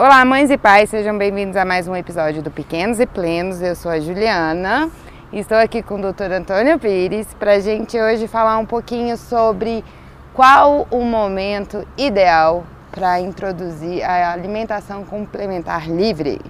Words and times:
Olá, 0.00 0.24
mães 0.24 0.50
e 0.50 0.56
pais, 0.56 0.88
sejam 0.88 1.18
bem-vindos 1.18 1.54
a 1.56 1.62
mais 1.66 1.86
um 1.86 1.94
episódio 1.94 2.40
do 2.40 2.50
Pequenos 2.50 2.98
e 2.98 3.04
Plenos. 3.04 3.60
Eu 3.60 3.76
sou 3.76 3.92
a 3.92 4.00
Juliana 4.00 4.88
e 5.30 5.38
estou 5.40 5.58
aqui 5.58 5.82
com 5.82 5.96
o 5.96 6.10
Dr. 6.10 6.32
Antônio 6.32 6.78
Pires 6.78 7.34
para 7.34 7.52
a 7.52 7.60
gente 7.60 8.00
hoje 8.00 8.26
falar 8.26 8.56
um 8.56 8.64
pouquinho 8.64 9.18
sobre 9.18 9.84
qual 10.32 10.88
o 10.90 11.04
momento 11.04 11.86
ideal 11.98 12.64
para 12.90 13.20
introduzir 13.20 14.02
a 14.02 14.32
alimentação 14.32 15.04
complementar 15.04 15.86
livre. 15.86 16.40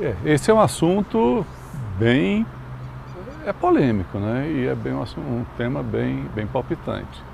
É, 0.00 0.14
esse 0.24 0.50
é 0.50 0.54
um 0.54 0.60
assunto 0.60 1.44
bem 1.98 2.46
é 3.44 3.52
polêmico, 3.52 4.18
né? 4.18 4.48
E 4.48 4.66
é 4.66 4.74
bem 4.74 4.94
um, 4.94 5.02
um 5.02 5.44
tema 5.58 5.82
bem, 5.82 6.24
bem 6.34 6.46
palpitante. 6.46 7.27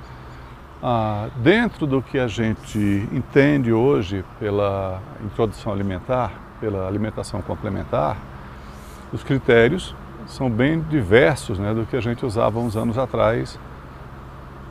Ah, 0.87 1.31
dentro 1.37 1.87
do 1.87 2.03
que 2.03 2.19
a 2.19 2.27
gente 2.27 3.09
entende 3.11 3.73
hoje 3.73 4.23
pela 4.39 5.01
introdução 5.25 5.73
alimentar, 5.73 6.31
pela 6.61 6.87
alimentação 6.87 7.41
complementar, 7.41 8.19
os 9.11 9.23
critérios 9.23 9.97
são 10.27 10.51
bem 10.51 10.83
diversos 10.83 11.59
né, 11.59 11.73
do 11.73 11.87
que 11.87 11.97
a 11.97 12.03
gente 12.03 12.27
usava 12.27 12.59
uns 12.59 12.77
anos 12.77 12.99
atrás 12.99 13.59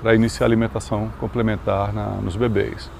para 0.03 0.13
iniciar 0.13 0.45
a 0.45 0.49
alimentação 0.49 1.09
complementar 1.19 1.91
na, 1.91 2.09
nos 2.09 2.35
bebês. 2.35 2.91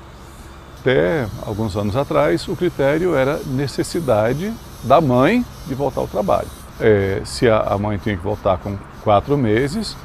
Até 0.79 1.27
alguns 1.45 1.77
anos 1.77 1.95
atrás, 1.95 2.47
o 2.47 2.55
critério 2.55 3.13
era 3.13 3.37
necessidade 3.45 4.51
da 4.83 4.99
mãe 4.99 5.45
de 5.67 5.75
voltar 5.75 6.01
ao 6.01 6.07
trabalho. 6.07 6.49
É, 6.81 7.21
se 7.25 7.47
a, 7.47 7.59
a 7.59 7.77
mãe 7.77 7.99
tinha 7.99 8.17
que 8.17 8.23
voltar 8.23 8.57
com 8.57 8.75
quatro 9.03 9.37
meses, 9.37 9.95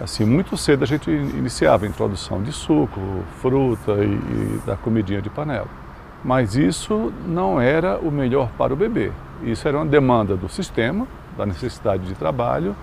Assim, 0.00 0.24
muito 0.24 0.56
cedo 0.56 0.84
a 0.84 0.86
gente 0.86 1.10
iniciava 1.10 1.84
a 1.84 1.88
introdução 1.88 2.40
de 2.42 2.52
suco, 2.52 3.00
fruta 3.40 3.92
e, 3.94 4.04
e, 4.04 4.62
da 4.64 4.76
comidinha 4.76 5.20
de 5.20 5.28
panela. 5.28 5.68
Mas 6.24 6.54
isso 6.54 7.12
não 7.26 7.60
era 7.60 7.98
o 7.98 8.10
melhor 8.10 8.48
para 8.56 8.72
o 8.72 8.76
bebê. 8.76 9.10
Isso 9.42 9.66
era 9.66 9.76
uma 9.76 9.86
demanda 9.86 10.36
do 10.36 10.48
sistema, 10.48 11.06
da 11.36 11.44
necessidade 11.44 12.04
de 12.04 12.14
trabalho 12.14 12.76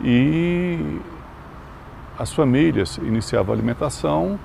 e 0.00 1.00
as 2.18 2.32
famílias 2.32 2.98
iniciavam 2.98 3.54
a 3.54 3.56
alimentação, 3.56 4.38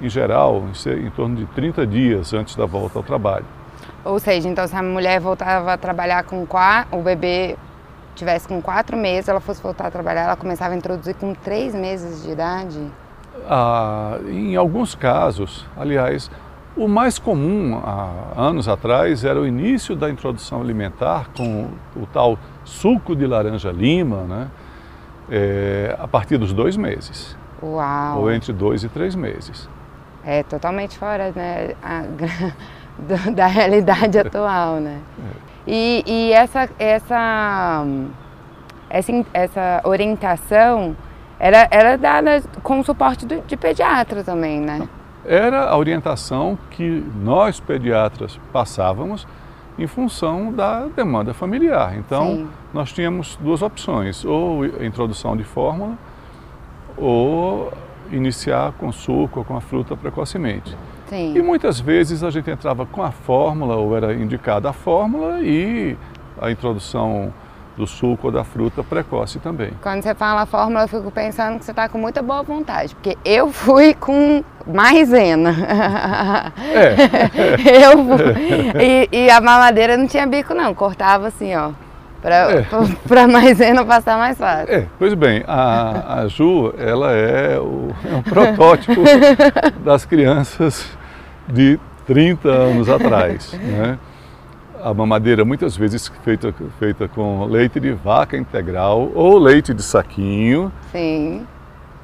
em 0.00 0.08
geral, 0.08 0.64
em 0.86 1.10
torno 1.10 1.36
de 1.36 1.46
30 1.46 1.86
dias 1.86 2.34
antes 2.34 2.56
da 2.56 2.66
volta 2.66 2.98
ao 2.98 3.02
trabalho. 3.02 3.46
Ou 4.04 4.18
seja, 4.18 4.48
então 4.48 4.66
se 4.66 4.76
a 4.76 4.82
mulher 4.82 5.20
voltava 5.20 5.72
a 5.72 5.78
trabalhar 5.78 6.24
com 6.24 6.46
o 6.92 7.02
bebê 7.02 7.56
tivesse 8.16 8.48
com 8.48 8.60
quatro 8.60 8.96
meses, 8.96 9.28
ela 9.28 9.40
fosse 9.40 9.62
voltar 9.62 9.86
a 9.86 9.90
trabalhar, 9.90 10.22
ela 10.22 10.36
começava 10.36 10.74
a 10.74 10.76
introduzir 10.76 11.14
com 11.14 11.34
três 11.34 11.74
meses 11.74 12.22
de 12.22 12.30
idade? 12.30 12.80
Ah, 13.48 14.18
em 14.26 14.56
alguns 14.56 14.94
casos, 14.94 15.66
aliás, 15.76 16.30
o 16.76 16.88
mais 16.88 17.18
comum 17.18 17.80
há 17.82 18.32
anos 18.36 18.68
atrás 18.68 19.24
era 19.24 19.40
o 19.40 19.46
início 19.46 19.94
da 19.94 20.10
introdução 20.10 20.60
alimentar 20.60 21.30
com 21.36 21.68
o 21.94 22.06
tal 22.06 22.38
suco 22.64 23.14
de 23.14 23.26
laranja-lima, 23.26 24.22
né? 24.24 24.48
É, 25.28 25.96
a 25.98 26.06
partir 26.06 26.36
dos 26.38 26.52
dois 26.52 26.76
meses. 26.76 27.36
Uau! 27.62 28.20
Ou 28.20 28.32
entre 28.32 28.52
dois 28.52 28.84
e 28.84 28.88
três 28.88 29.14
meses. 29.14 29.68
É 30.24 30.42
totalmente 30.42 30.98
fora 30.98 31.32
né, 31.34 31.74
a, 31.82 32.02
da 33.30 33.46
realidade 33.46 34.18
atual, 34.18 34.76
né? 34.76 35.00
É. 35.18 35.45
E, 35.66 36.04
e 36.06 36.32
essa, 36.32 36.68
essa, 36.78 37.84
essa, 38.88 39.12
essa 39.32 39.80
orientação 39.84 40.96
era, 41.38 41.68
era 41.70 41.96
dada 41.96 42.42
com 42.62 42.80
o 42.80 42.84
suporte 42.84 43.26
do, 43.26 43.40
de 43.42 43.56
pediatra 43.56 44.22
também, 44.22 44.60
né? 44.60 44.88
Era 45.24 45.68
a 45.68 45.76
orientação 45.76 46.56
que 46.70 47.04
nós 47.16 47.58
pediatras 47.58 48.38
passávamos 48.52 49.26
em 49.78 49.86
função 49.86 50.52
da 50.52 50.86
demanda 50.86 51.34
familiar. 51.34 51.96
Então, 51.98 52.26
Sim. 52.26 52.48
nós 52.72 52.92
tínhamos 52.92 53.36
duas 53.36 53.60
opções, 53.60 54.24
ou 54.24 54.64
introdução 54.64 55.36
de 55.36 55.44
fórmula, 55.44 55.98
ou 56.96 57.72
iniciar 58.10 58.72
com 58.78 58.90
suco 58.92 59.40
ou 59.40 59.44
com 59.44 59.56
a 59.56 59.60
fruta 59.60 59.96
precocemente. 59.96 60.76
Sim. 61.08 61.34
E 61.36 61.42
muitas 61.42 61.78
vezes 61.78 62.22
a 62.22 62.30
gente 62.30 62.50
entrava 62.50 62.84
com 62.86 63.02
a 63.02 63.10
fórmula, 63.10 63.76
ou 63.76 63.96
era 63.96 64.14
indicada 64.14 64.70
a 64.70 64.72
fórmula, 64.72 65.40
e 65.40 65.96
a 66.40 66.50
introdução 66.50 67.32
do 67.76 67.86
suco 67.86 68.28
ou 68.28 68.32
da 68.32 68.42
fruta 68.42 68.82
precoce 68.82 69.38
também. 69.38 69.70
Quando 69.82 70.02
você 70.02 70.14
fala 70.14 70.42
a 70.42 70.46
fórmula, 70.46 70.84
eu 70.84 70.88
fico 70.88 71.10
pensando 71.10 71.58
que 71.58 71.64
você 71.64 71.72
está 71.72 71.88
com 71.88 71.98
muita 71.98 72.22
boa 72.22 72.42
vontade, 72.42 72.94
porque 72.94 73.16
eu 73.24 73.52
fui 73.52 73.94
com 73.94 74.42
maisena. 74.66 75.54
É. 76.74 76.96
eu 77.84 78.80
e, 78.80 79.08
e, 79.12 79.30
a 79.30 79.40
mamadeira 79.40 79.96
não 79.96 80.06
tinha 80.06 80.26
bico 80.26 80.54
não, 80.54 80.74
cortava 80.74 81.28
assim, 81.28 81.54
ó, 81.54 81.70
para 82.22 82.34
é. 82.52 82.66
a 83.22 83.28
maisena 83.28 83.84
passar 83.84 84.18
mais 84.18 84.36
fácil. 84.36 84.74
É, 84.74 84.86
pois 84.98 85.14
bem, 85.14 85.44
a, 85.46 86.20
a 86.22 86.28
Ju, 86.28 86.74
ela 86.78 87.12
é, 87.12 87.58
o, 87.58 87.90
é 88.04 88.14
um 88.14 88.22
protótipo 88.22 89.02
das 89.84 90.04
crianças 90.04 90.86
de 91.48 91.78
30 92.06 92.48
anos 92.48 92.88
atrás. 92.88 93.52
Né? 93.52 93.98
A 94.82 94.94
mamadeira 94.94 95.44
muitas 95.44 95.76
vezes 95.76 96.10
feita, 96.24 96.54
feita 96.78 97.08
com 97.08 97.44
leite 97.44 97.80
de 97.80 97.92
vaca 97.92 98.36
integral 98.36 99.10
ou 99.14 99.38
leite 99.38 99.74
de 99.74 99.82
saquinho. 99.82 100.72
Sim. 100.92 101.46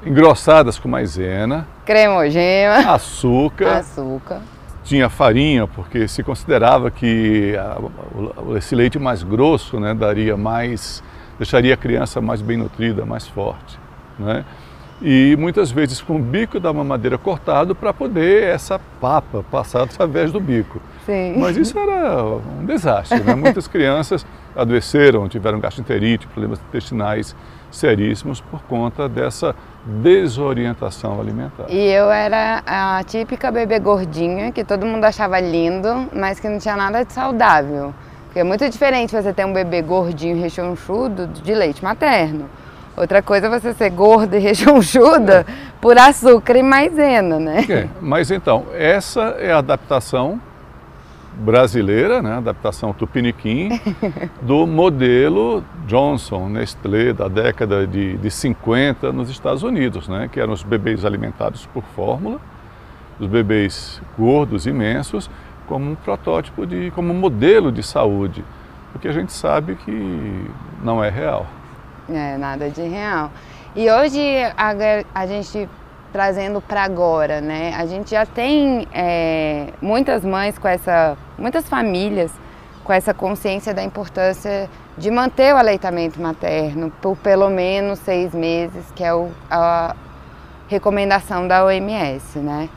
Engrossadas 0.05 0.77
com 0.77 0.89
maisena. 0.89 1.65
Cremogema. 1.85 2.93
Açúcar. 2.93 3.77
Açúcar. 3.77 4.41
Tinha 4.83 5.09
farinha, 5.09 5.65
porque 5.65 6.07
se 6.07 6.21
considerava 6.23 6.91
que 6.91 7.55
a, 7.55 8.57
esse 8.57 8.75
leite 8.75 8.99
mais 8.99 9.23
grosso 9.23 9.79
né, 9.79 9.93
daria 9.93 10.35
mais, 10.35 11.03
deixaria 11.37 11.73
a 11.73 11.77
criança 11.77 12.19
mais 12.19 12.41
bem 12.41 12.57
nutrida, 12.57 13.05
mais 13.05 13.27
forte. 13.27 13.79
Né? 14.19 14.43
E 15.03 15.35
muitas 15.37 15.69
vezes 15.69 16.01
com 16.01 16.15
o 16.15 16.19
bico 16.19 16.61
da 16.61 16.71
mamadeira 16.71 17.17
cortado 17.17 17.75
para 17.75 17.93
poder 17.93 18.43
essa 18.43 18.79
papa 19.01 19.43
passar 19.51 19.83
através 19.83 20.31
do 20.31 20.39
bico. 20.39 20.81
Sim. 21.05 21.35
Mas 21.37 21.57
isso 21.57 21.77
era 21.77 22.23
um 22.23 22.65
desastre. 22.65 23.19
Né? 23.19 23.35
Muitas 23.35 23.67
crianças 23.67 24.25
adoeceram, 24.55 25.27
tiveram 25.27 25.59
gastroenterite, 25.59 26.25
problemas 26.27 26.59
intestinais 26.69 27.35
seríssimos 27.69 28.39
por 28.39 28.61
conta 28.63 29.09
dessa 29.09 29.53
desorientação 29.85 31.19
alimentar. 31.19 31.65
E 31.67 31.85
eu 31.89 32.09
era 32.09 32.63
a 32.65 33.03
típica 33.03 33.51
bebê 33.51 33.79
gordinha 33.79 34.51
que 34.53 34.63
todo 34.63 34.85
mundo 34.85 35.03
achava 35.03 35.37
lindo, 35.39 36.07
mas 36.15 36.39
que 36.39 36.47
não 36.47 36.59
tinha 36.59 36.77
nada 36.77 37.03
de 37.03 37.11
saudável. 37.11 37.93
Porque 38.25 38.39
é 38.39 38.43
muito 38.43 38.67
diferente 38.69 39.11
você 39.11 39.33
ter 39.33 39.45
um 39.45 39.51
bebê 39.51 39.81
gordinho 39.81 40.39
rechonchudo 40.39 41.27
de 41.27 41.53
leite 41.53 41.83
materno. 41.83 42.49
Outra 42.95 43.21
coisa 43.21 43.47
é 43.47 43.49
você 43.49 43.73
ser 43.73 43.89
gorda 43.89 44.37
e 44.37 44.39
rechonchuda 44.41 45.45
é. 45.47 45.53
por 45.81 45.97
açúcar 45.97 46.57
e 46.57 46.63
maisena, 46.63 47.39
né? 47.39 47.65
É, 47.69 47.89
mas 47.99 48.29
então, 48.29 48.65
essa 48.73 49.35
é 49.39 49.51
a 49.51 49.57
adaptação 49.57 50.39
brasileira, 51.35 52.21
né, 52.21 52.33
adaptação 52.33 52.93
tupiniquim, 52.93 53.69
do 54.41 54.67
modelo 54.67 55.63
Johnson, 55.87 56.47
Nestlé, 56.47 57.11
da 57.11 57.27
década 57.27 57.87
de, 57.87 58.17
de 58.17 58.31
50 58.31 59.11
nos 59.11 59.29
Estados 59.29 59.63
Unidos, 59.63 60.07
né, 60.07 60.29
que 60.31 60.39
eram 60.39 60.53
os 60.53 60.61
bebês 60.61 61.03
alimentados 61.03 61.65
por 61.65 61.83
fórmula, 61.95 62.39
os 63.19 63.27
bebês 63.27 63.99
gordos, 64.17 64.67
imensos, 64.67 65.29
como 65.67 65.91
um 65.91 65.95
protótipo, 65.95 66.65
de, 66.65 66.91
como 66.91 67.11
um 67.11 67.17
modelo 67.17 67.71
de 67.71 67.81
saúde, 67.81 68.43
porque 68.91 69.07
a 69.07 69.11
gente 69.11 69.33
sabe 69.33 69.75
que 69.75 70.47
não 70.83 71.03
é 71.03 71.09
real. 71.09 71.47
É, 72.09 72.37
nada 72.37 72.69
de 72.69 72.81
real. 72.81 73.31
E 73.75 73.89
hoje 73.89 74.21
a, 74.57 74.73
a 75.15 75.25
gente 75.25 75.69
trazendo 76.11 76.61
para 76.61 76.83
agora, 76.83 77.41
né? 77.41 77.73
A 77.75 77.85
gente 77.85 78.11
já 78.11 78.25
tem 78.25 78.87
é, 78.93 79.69
muitas 79.81 80.23
mães 80.23 80.57
com 80.59 80.67
essa, 80.67 81.17
muitas 81.39 81.67
famílias 81.67 82.31
com 82.83 82.91
essa 82.91 83.13
consciência 83.13 83.73
da 83.73 83.81
importância 83.83 84.69
de 84.97 85.09
manter 85.09 85.53
o 85.53 85.57
aleitamento 85.57 86.21
materno 86.21 86.91
por 87.01 87.17
pelo 87.17 87.49
menos 87.49 87.99
seis 87.99 88.33
meses, 88.33 88.85
que 88.95 89.03
é 89.03 89.13
o, 89.13 89.29
a 89.49 89.95
recomendação 90.67 91.47
da 91.47 91.63
OMS, 91.65 92.39
né? 92.39 92.69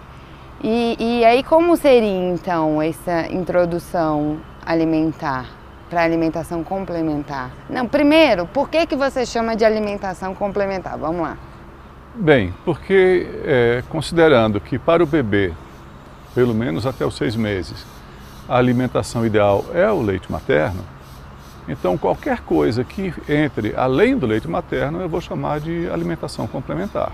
E, 0.62 0.96
e 0.98 1.24
aí 1.24 1.42
como 1.42 1.76
seria 1.76 2.30
então 2.30 2.80
essa 2.80 3.26
introdução 3.30 4.38
alimentar? 4.64 5.55
Para 5.88 6.02
alimentação 6.02 6.64
complementar? 6.64 7.50
Não, 7.68 7.86
primeiro, 7.86 8.46
por 8.46 8.68
que, 8.68 8.86
que 8.86 8.96
você 8.96 9.24
chama 9.24 9.56
de 9.56 9.64
alimentação 9.64 10.34
complementar? 10.34 10.96
Vamos 10.98 11.22
lá. 11.22 11.36
Bem, 12.14 12.54
porque 12.64 13.28
é, 13.44 13.82
considerando 13.88 14.60
que 14.60 14.78
para 14.78 15.02
o 15.02 15.06
bebê, 15.06 15.52
pelo 16.34 16.54
menos 16.54 16.86
até 16.86 17.04
os 17.04 17.16
seis 17.16 17.36
meses, 17.36 17.84
a 18.48 18.56
alimentação 18.56 19.26
ideal 19.26 19.64
é 19.74 19.90
o 19.90 20.00
leite 20.00 20.30
materno, 20.32 20.82
então 21.68 21.98
qualquer 21.98 22.40
coisa 22.40 22.84
que 22.84 23.12
entre 23.28 23.74
além 23.76 24.16
do 24.16 24.26
leite 24.26 24.48
materno 24.48 25.00
eu 25.00 25.08
vou 25.08 25.20
chamar 25.20 25.60
de 25.60 25.88
alimentação 25.90 26.46
complementar. 26.46 27.12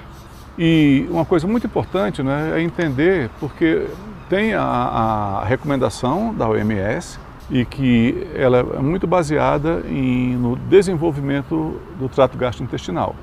E 0.58 1.06
uma 1.10 1.24
coisa 1.24 1.46
muito 1.46 1.66
importante 1.66 2.22
né, 2.22 2.58
é 2.58 2.60
entender, 2.60 3.30
porque 3.40 3.86
tem 4.28 4.54
a, 4.54 4.62
a 4.62 5.44
recomendação 5.44 6.34
da 6.34 6.48
OMS 6.48 7.18
e 7.52 7.66
que 7.66 8.26
ela 8.34 8.60
é 8.60 8.78
muito 8.80 9.06
baseada 9.06 9.82
em, 9.86 10.34
no 10.36 10.56
desenvolvimento 10.56 11.78
do 11.98 12.08
trato 12.08 12.38
gastrointestinal. 12.38 13.14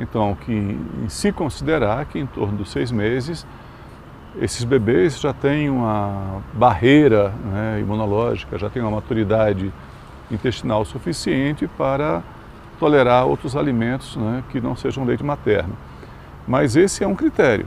Então, 0.00 0.34
que 0.34 0.80
se 1.08 1.30
considerar 1.30 2.06
que 2.06 2.18
em 2.18 2.24
torno 2.24 2.56
dos 2.56 2.72
seis 2.72 2.90
meses, 2.90 3.46
esses 4.40 4.64
bebês 4.64 5.20
já 5.20 5.34
têm 5.34 5.68
uma 5.68 6.42
barreira 6.54 7.34
né, 7.52 7.80
imunológica, 7.80 8.56
já 8.58 8.70
têm 8.70 8.80
uma 8.80 8.92
maturidade 8.92 9.70
intestinal 10.30 10.82
suficiente 10.86 11.68
para 11.68 12.22
tolerar 12.78 13.26
outros 13.26 13.54
alimentos 13.54 14.16
né, 14.16 14.42
que 14.48 14.58
não 14.58 14.74
sejam 14.74 15.04
leite 15.04 15.22
materno. 15.22 15.76
Mas 16.48 16.76
esse 16.76 17.04
é 17.04 17.06
um 17.06 17.14
critério, 17.14 17.66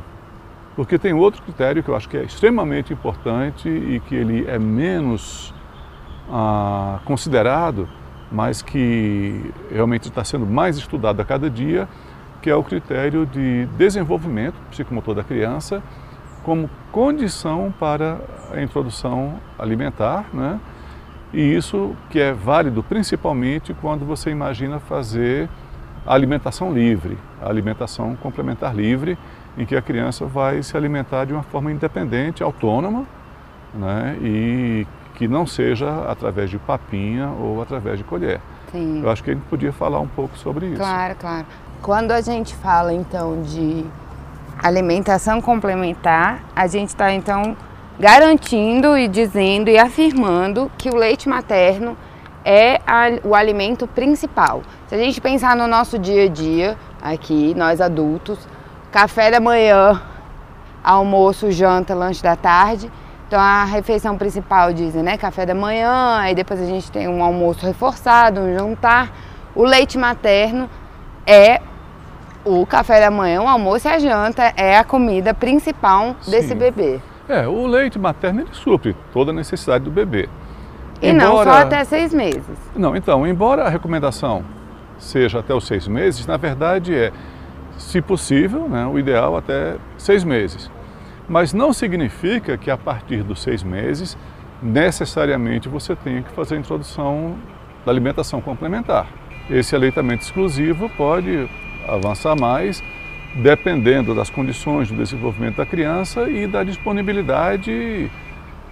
porque 0.75 0.97
tem 0.97 1.13
outro 1.13 1.43
critério 1.43 1.83
que 1.83 1.89
eu 1.89 1.95
acho 1.95 2.09
que 2.09 2.17
é 2.17 2.23
extremamente 2.23 2.91
importante 2.91 3.69
e 3.69 4.01
que 4.07 4.15
ele 4.15 4.43
é 4.49 4.57
menos 4.57 5.53
ah, 6.31 6.99
considerado, 7.05 7.87
mas 8.31 8.61
que 8.61 9.53
realmente 9.71 10.09
está 10.09 10.23
sendo 10.23 10.45
mais 10.45 10.77
estudado 10.77 11.21
a 11.21 11.25
cada 11.25 11.49
dia, 11.49 11.87
que 12.41 12.49
é 12.49 12.55
o 12.55 12.63
critério 12.63 13.25
de 13.25 13.65
desenvolvimento 13.77 14.55
psicomotor 14.69 15.15
da 15.15 15.23
criança 15.23 15.81
como 16.43 16.69
condição 16.91 17.73
para 17.79 18.19
a 18.51 18.61
introdução 18.61 19.35
alimentar, 19.57 20.25
né? 20.33 20.59
E 21.33 21.41
isso 21.41 21.95
que 22.09 22.19
é 22.19 22.31
válido 22.31 22.83
principalmente 22.83 23.73
quando 23.73 24.05
você 24.05 24.29
imagina 24.29 24.79
fazer 24.79 25.49
a 26.05 26.13
alimentação 26.13 26.71
livre, 26.71 27.17
a 27.41 27.49
alimentação 27.49 28.15
complementar 28.17 28.75
livre, 28.75 29.17
em 29.57 29.65
que 29.65 29.75
a 29.75 29.81
criança 29.81 30.25
vai 30.25 30.61
se 30.61 30.75
alimentar 30.75 31.25
de 31.25 31.33
uma 31.33 31.43
forma 31.43 31.71
independente, 31.71 32.43
autônoma, 32.43 33.05
né? 33.73 34.17
e 34.21 34.85
que 35.15 35.27
não 35.27 35.45
seja 35.45 36.09
através 36.09 36.49
de 36.49 36.57
papinha 36.57 37.29
ou 37.29 37.61
através 37.61 37.97
de 37.97 38.03
colher. 38.03 38.41
Sim. 38.71 39.01
Eu 39.03 39.09
acho 39.09 39.23
que 39.23 39.31
a 39.31 39.33
gente 39.33 39.45
podia 39.45 39.71
falar 39.71 39.99
um 39.99 40.07
pouco 40.07 40.37
sobre 40.37 40.67
isso. 40.67 40.77
Claro, 40.77 41.15
claro. 41.19 41.45
Quando 41.81 42.11
a 42.11 42.21
gente 42.21 42.55
fala 42.55 42.93
então 42.93 43.41
de 43.43 43.85
alimentação 44.61 45.41
complementar, 45.41 46.43
a 46.55 46.65
gente 46.67 46.89
está 46.89 47.13
então 47.13 47.55
garantindo 47.99 48.97
e 48.97 49.07
dizendo 49.07 49.69
e 49.69 49.77
afirmando 49.77 50.71
que 50.77 50.89
o 50.89 50.95
leite 50.95 51.29
materno 51.29 51.95
é 52.43 52.81
a, 52.87 53.07
o 53.23 53.35
alimento 53.35 53.87
principal. 53.87 54.63
Se 54.87 54.95
a 54.95 54.97
gente 54.97 55.21
pensar 55.21 55.55
no 55.55 55.67
nosso 55.67 55.99
dia 55.99 56.25
a 56.25 56.27
dia, 56.27 56.77
aqui, 57.01 57.53
nós 57.55 57.79
adultos, 57.79 58.39
café 58.91 59.29
da 59.29 59.39
manhã, 59.39 60.01
almoço, 60.83 61.51
janta, 61.51 61.93
lanche 61.93 62.21
da 62.21 62.35
tarde, 62.35 62.91
então 63.33 63.41
a 63.41 63.63
refeição 63.63 64.15
principal 64.15 64.71
dizem, 64.71 65.01
né, 65.01 65.17
café 65.17 65.43
da 65.43 65.55
manhã, 65.55 66.17
aí 66.19 66.35
depois 66.35 66.61
a 66.61 66.67
gente 66.67 66.91
tem 66.91 67.07
um 67.07 67.23
almoço 67.23 67.65
reforçado, 67.65 68.39
um 68.39 68.53
jantar. 68.53 69.11
O 69.55 69.63
leite 69.63 69.97
materno 69.97 70.69
é 71.25 71.59
o 72.45 72.63
café 72.63 72.99
da 72.99 73.09
manhã, 73.09 73.41
o 73.41 73.47
almoço 73.47 73.87
e 73.87 73.91
a 73.91 73.97
janta 73.97 74.53
é 74.55 74.77
a 74.77 74.83
comida 74.83 75.33
principal 75.33 76.15
Sim. 76.21 76.29
desse 76.29 76.53
bebê. 76.53 77.01
É, 77.27 77.47
o 77.47 77.65
leite 77.65 77.97
materno 77.97 78.41
ele 78.41 78.49
supre 78.51 78.95
toda 79.11 79.31
a 79.31 79.33
necessidade 79.33 79.83
do 79.83 79.89
bebê. 79.89 80.29
E 81.01 81.09
embora... 81.09 81.27
não 81.27 81.43
só 81.43 81.61
até 81.63 81.83
seis 81.85 82.13
meses. 82.13 82.55
Não, 82.75 82.95
então, 82.95 83.25
embora 83.25 83.63
a 83.63 83.69
recomendação 83.69 84.45
seja 84.99 85.39
até 85.39 85.55
os 85.55 85.65
seis 85.65 85.87
meses, 85.87 86.27
na 86.27 86.37
verdade 86.37 86.95
é, 86.95 87.11
se 87.79 87.99
possível, 87.99 88.69
né, 88.69 88.85
o 88.85 88.99
ideal 88.99 89.35
até 89.35 89.77
seis 89.97 90.23
meses. 90.23 90.69
Mas 91.27 91.53
não 91.53 91.71
significa 91.71 92.57
que 92.57 92.69
a 92.69 92.77
partir 92.77 93.23
dos 93.23 93.41
seis 93.41 93.63
meses, 93.63 94.17
necessariamente 94.61 95.69
você 95.69 95.95
tenha 95.95 96.21
que 96.21 96.31
fazer 96.31 96.55
a 96.55 96.59
introdução 96.59 97.35
da 97.85 97.91
alimentação 97.91 98.41
complementar. 98.41 99.07
Esse 99.49 99.75
aleitamento 99.75 100.23
exclusivo 100.23 100.89
pode 100.89 101.49
avançar 101.87 102.35
mais, 102.39 102.81
dependendo 103.35 104.15
das 104.15 104.29
condições 104.29 104.89
do 104.89 104.97
desenvolvimento 104.97 105.57
da 105.57 105.65
criança 105.65 106.29
e 106.29 106.47
da 106.47 106.63
disponibilidade 106.63 108.09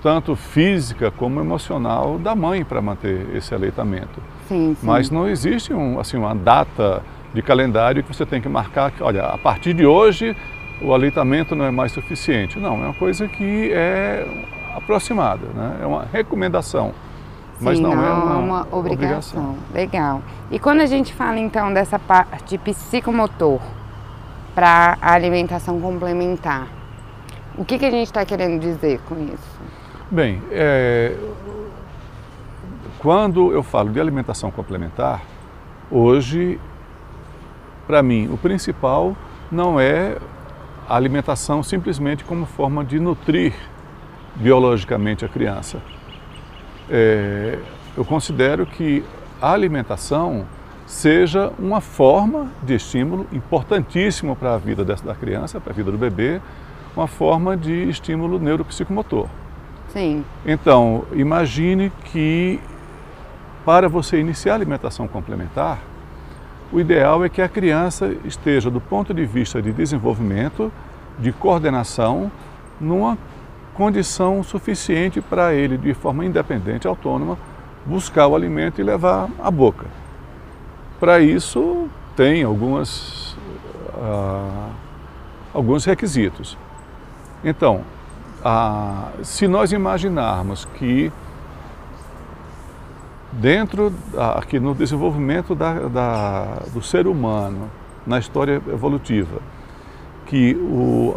tanto 0.02 0.36
física 0.36 1.12
como 1.12 1.40
emocional 1.40 2.18
da 2.18 2.34
mãe 2.34 2.64
para 2.64 2.82
manter 2.82 3.36
esse 3.36 3.54
aleitamento. 3.54 4.22
Sim, 4.48 4.76
sim. 4.80 4.86
Mas 4.86 5.12
não 5.12 5.28
existe 5.28 5.74
um, 5.74 6.00
assim, 6.00 6.18
uma 6.18 6.34
data 6.34 7.04
de 7.34 7.42
calendário 7.42 8.02
que 8.04 8.14
você 8.14 8.26
tem 8.26 8.42
que 8.42 8.50
marcar 8.50 8.92
que, 8.92 9.04
olha, 9.04 9.24
a 9.26 9.38
partir 9.38 9.74
de 9.74 9.86
hoje 9.86 10.36
o 10.82 10.94
aleitamento 10.94 11.56
não 11.56 11.66
é 11.66 11.72
mais 11.72 11.92
suficiente. 11.92 12.60
Não, 12.60 12.84
é 12.84 12.88
uma 12.88 12.94
coisa 12.94 13.28
que 13.28 13.72
é 13.72 14.26
aproximada, 14.76 15.46
né? 15.54 15.80
é 15.82 15.86
uma 15.86 16.06
recomendação 16.12 16.94
mas 17.62 17.80
não, 17.80 17.96
não, 17.96 18.04
é 18.04 18.12
uma, 18.12 18.38
uma 18.38 18.68
obrigação. 18.72 19.52
obrigação. 19.52 19.56
Legal. 19.74 20.22
E 20.50 20.58
quando 20.58 20.82
a 20.82 20.86
gente 20.86 21.14
fala 21.14 21.38
então 21.38 21.72
dessa 21.72 22.00
parte 22.00 22.58
psicomotor 22.58 23.62
para 24.56 24.98
a 25.00 25.14
alimentação 25.14 25.80
complementar, 25.80 26.68
o 27.56 27.64
que, 27.64 27.78
que 27.78 27.86
a 27.86 27.92
gente 27.92 28.08
está 28.08 28.26
querendo 28.26 28.60
dizer 28.60 29.00
com 29.08 29.16
isso? 29.24 29.62
Bem, 30.10 30.42
é, 30.52 31.16
quando 33.00 33.54
eu 33.54 33.62
falo 33.62 33.92
de 33.92 34.00
alimentação 34.00 34.50
complementar, 34.50 35.22
hoje, 35.90 36.60
para 37.86 38.02
mim, 38.02 38.28
o 38.32 38.38
principal 38.38 39.16
não 39.52 39.80
é 39.80 40.18
a 40.92 40.96
alimentação 40.98 41.64
simplesmente 41.64 42.26
como 42.26 42.46
forma 42.46 42.84
de 42.84 43.00
nutrir 43.00 43.54
biologicamente 44.36 45.24
a 45.24 45.30
criança 45.30 45.82
é, 46.90 47.58
eu 47.96 48.04
considero 48.04 48.66
que 48.66 49.02
a 49.42 49.54
alimentação 49.54 50.46
seja 50.86 51.54
uma 51.58 51.80
forma 51.80 52.52
de 52.62 52.76
estímulo 52.76 53.26
importantíssimo 53.32 54.36
para 54.36 54.56
a 54.56 54.58
vida 54.58 54.84
dessa, 54.84 55.06
da 55.06 55.16
criança, 55.16 55.62
para 55.62 55.72
a 55.72 55.76
vida 55.76 55.90
do 55.90 55.98
bebê, 55.98 56.42
uma 56.96 57.08
forma 57.08 57.56
de 57.56 57.90
estímulo 57.90 58.38
neuropsicomotor. 58.38 59.28
Sim. 59.88 60.26
Então, 60.46 61.06
imagine 61.14 61.94
que 62.12 62.60
para 63.64 63.88
você 63.88 64.20
iniciar 64.20 64.54
a 64.54 64.56
alimentação 64.56 65.08
complementar, 65.08 65.80
o 66.72 66.80
ideal 66.80 67.24
é 67.24 67.30
que 67.30 67.42
a 67.42 67.50
criança 67.50 68.16
esteja, 68.24 68.70
do 68.70 68.80
ponto 68.80 69.14
de 69.14 69.26
vista 69.26 69.62
de 69.62 69.72
desenvolvimento, 69.74 70.72
de 71.20 71.32
coordenação, 71.32 72.32
numa 72.80 73.18
condição 73.74 74.42
suficiente 74.44 75.22
para 75.22 75.54
ele, 75.54 75.78
de 75.78 75.94
forma 75.94 76.26
independente, 76.26 76.88
autônoma, 76.88 77.38
buscar 77.86 78.28
o 78.28 78.36
alimento 78.36 78.80
e 78.80 78.84
levar 78.84 79.30
à 79.40 79.52
boca. 79.52 79.86
Para 81.00 81.20
isso, 81.20 81.90
tem 82.16 82.44
algumas, 82.44 83.34
uh, 83.96 84.70
alguns 85.54 85.84
requisitos. 85.84 86.58
Então, 87.44 87.82
uh, 88.46 89.24
se 89.24 89.48
nós 89.48 89.72
imaginarmos 89.72 90.66
que 90.76 91.12
dentro, 93.32 93.94
aqui 94.36 94.60
no 94.60 94.76
desenvolvimento 94.76 95.56
da, 95.56 95.74
da, 95.88 96.46
do 96.74 96.82
ser 96.82 97.08
humano, 97.08 97.70
na 98.06 98.20
história 98.20 98.62
evolutiva, 98.68 99.42
que 100.26 100.56
o, 100.56 101.16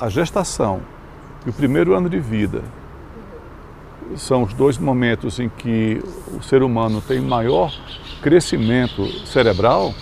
a 0.00 0.08
gestação 0.08 0.80
e 1.46 1.50
o 1.50 1.52
primeiro 1.52 1.94
ano 1.94 2.08
de 2.08 2.18
vida 2.18 2.62
são 4.16 4.42
os 4.42 4.52
dois 4.54 4.78
momentos 4.78 5.40
em 5.40 5.48
que 5.48 6.00
o 6.36 6.42
ser 6.42 6.62
humano 6.62 7.00
tem 7.00 7.20
maior 7.20 7.72
crescimento 8.22 9.06
cerebral 9.26 9.94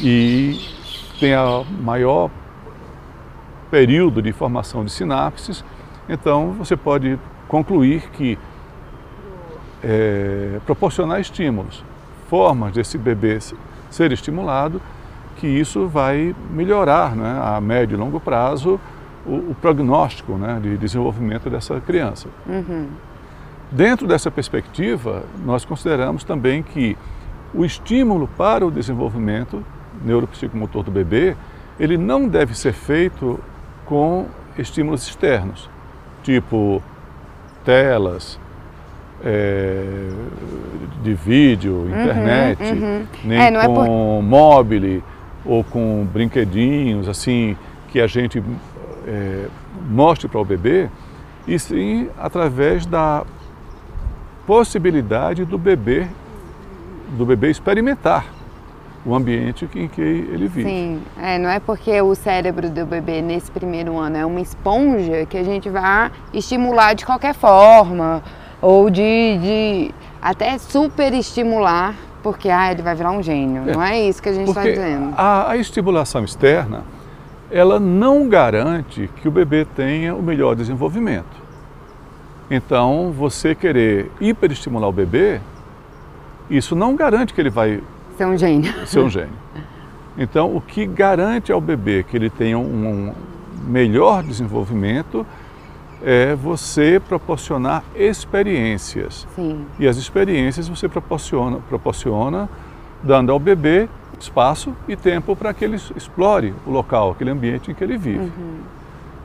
e 0.00 0.60
tem 1.18 1.34
a 1.34 1.64
maior 1.80 2.30
período 3.70 4.22
de 4.22 4.32
formação 4.32 4.84
de 4.84 4.92
sinapses. 4.92 5.64
Então 6.08 6.52
você 6.52 6.76
pode 6.76 7.18
concluir 7.48 8.10
que 8.10 8.38
é, 9.82 10.58
proporcionar 10.64 11.20
estímulos, 11.20 11.84
formas 12.28 12.72
desse 12.72 12.96
bebê 12.96 13.38
ser 13.90 14.12
estimulado, 14.12 14.80
que 15.36 15.46
isso 15.46 15.86
vai 15.86 16.34
melhorar 16.50 17.16
né, 17.16 17.40
a 17.42 17.60
médio 17.60 17.96
e 17.96 17.98
longo 17.98 18.20
prazo 18.20 18.80
o, 19.26 19.34
o 19.50 19.56
prognóstico 19.60 20.34
né, 20.34 20.58
de 20.62 20.76
desenvolvimento 20.76 21.50
dessa 21.50 21.80
criança. 21.80 22.28
Uhum. 22.46 22.88
Dentro 23.70 24.06
dessa 24.06 24.30
perspectiva, 24.30 25.24
nós 25.44 25.64
consideramos 25.64 26.24
também 26.24 26.62
que 26.62 26.96
o 27.54 27.64
estímulo 27.64 28.28
para 28.28 28.66
o 28.66 28.70
desenvolvimento 28.70 29.64
neuropsicomotor 30.04 30.82
do 30.82 30.90
bebê, 30.90 31.36
ele 31.78 31.96
não 31.96 32.28
deve 32.28 32.56
ser 32.56 32.72
feito 32.72 33.38
com 33.84 34.26
estímulos 34.58 35.06
externos, 35.06 35.68
tipo 36.22 36.82
telas, 37.64 38.38
é, 39.24 40.08
de 41.02 41.14
vídeo, 41.14 41.74
uhum, 41.74 41.88
internet, 41.88 42.62
uhum. 42.62 43.06
nem 43.24 43.38
é, 43.38 43.50
com 43.50 43.58
é 43.58 43.66
por... 43.66 44.22
mobile 44.22 45.04
ou 45.44 45.64
com 45.64 46.06
brinquedinhos, 46.12 47.08
assim, 47.08 47.56
que 47.88 48.00
a 48.00 48.06
gente 48.06 48.42
é, 49.06 49.46
mostre 49.88 50.28
para 50.28 50.40
o 50.40 50.44
bebê, 50.44 50.88
e 51.46 51.58
sim 51.58 52.08
através 52.18 52.86
da 52.86 53.24
possibilidade 54.46 55.44
do 55.44 55.58
bebê, 55.58 56.06
do 57.16 57.26
bebê 57.26 57.50
experimentar 57.50 58.24
o 59.04 59.14
ambiente 59.14 59.68
em 59.74 59.88
que 59.88 60.00
ele 60.00 60.46
vive. 60.46 60.68
Sim, 60.68 61.02
é, 61.20 61.36
não 61.36 61.50
é 61.50 61.58
porque 61.58 62.00
o 62.00 62.14
cérebro 62.14 62.70
do 62.70 62.86
bebê 62.86 63.20
nesse 63.20 63.50
primeiro 63.50 63.98
ano 63.98 64.16
é 64.16 64.24
uma 64.24 64.40
esponja 64.40 65.26
que 65.26 65.36
a 65.36 65.42
gente 65.42 65.68
vai 65.68 66.10
estimular 66.32 66.94
de 66.94 67.04
qualquer 67.04 67.34
forma 67.34 68.22
ou 68.62 68.88
de, 68.88 69.38
de 69.38 69.94
até 70.22 70.56
super 70.56 71.12
estimular 71.12 71.94
porque 72.22 72.48
ah, 72.48 72.70
ele 72.70 72.82
vai 72.82 72.94
virar 72.94 73.10
um 73.10 73.22
gênio. 73.22 73.68
É, 73.68 73.72
não 73.74 73.82
é 73.82 74.00
isso 74.00 74.22
que 74.22 74.28
a 74.28 74.32
gente 74.32 74.48
está 74.48 74.62
dizendo. 74.62 75.12
A, 75.16 75.50
a 75.50 75.56
estimulação 75.56 76.24
externa 76.24 76.84
ela 77.50 77.78
não 77.78 78.28
garante 78.28 79.10
que 79.16 79.28
o 79.28 79.30
bebê 79.30 79.66
tenha 79.66 80.14
o 80.14 80.22
melhor 80.22 80.56
desenvolvimento. 80.56 81.42
Então, 82.50 83.12
você 83.12 83.54
querer 83.54 84.10
hiperestimular 84.20 84.88
o 84.88 84.92
bebê, 84.92 85.38
isso 86.48 86.74
não 86.74 86.96
garante 86.96 87.34
que 87.34 87.40
ele 87.40 87.50
vai 87.50 87.82
ser 88.16 88.26
um 88.26 88.36
gênio. 88.36 88.72
Ser 88.86 89.00
um 89.00 89.10
gênio. 89.10 89.36
Então, 90.16 90.54
o 90.54 90.60
que 90.60 90.86
garante 90.86 91.52
ao 91.52 91.60
bebê 91.60 92.02
que 92.02 92.16
ele 92.16 92.30
tenha 92.30 92.58
um 92.58 93.12
melhor 93.66 94.22
desenvolvimento 94.22 95.26
é 96.04 96.34
você 96.34 97.00
proporcionar 97.00 97.84
experiências. 97.94 99.26
Sim. 99.34 99.64
E 99.78 99.86
as 99.86 99.96
experiências 99.96 100.68
você 100.68 100.88
proporciona, 100.88 101.58
proporciona 101.68 102.48
dando 103.02 103.32
ao 103.32 103.38
bebê 103.38 103.88
espaço 104.18 104.74
e 104.86 104.96
tempo 104.96 105.34
para 105.34 105.52
que 105.52 105.64
ele 105.64 105.76
explore 105.96 106.54
o 106.66 106.70
local, 106.70 107.10
aquele 107.12 107.30
ambiente 107.30 107.70
em 107.70 107.74
que 107.74 107.82
ele 107.82 107.96
vive. 107.96 108.18
Uhum. 108.18 108.60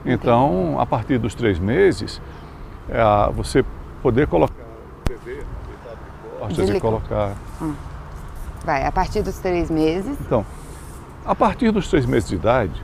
Então, 0.05 0.79
a 0.79 0.86
partir 0.86 1.17
dos 1.17 1.36
três 1.36 1.60
meses, 1.60 2.22
é, 2.89 3.31
você 3.34 3.63
poder 4.01 4.27
colocar 4.27 4.53
o 4.63 5.10
bebê 5.10 5.43
deitado 5.67 5.98
de 5.98 6.39
costas 6.39 6.69
e 6.69 6.79
colocar... 6.79 7.36
Hum. 7.62 7.74
Vai, 8.65 8.86
a 8.86 8.91
partir 8.91 9.22
dos 9.22 9.38
três 9.38 9.69
meses. 9.69 10.17
Então, 10.19 10.46
a 11.25 11.36
partir 11.36 11.72
dos 11.72 11.88
três 11.89 12.05
meses 12.05 12.29
de 12.29 12.36
idade, 12.36 12.84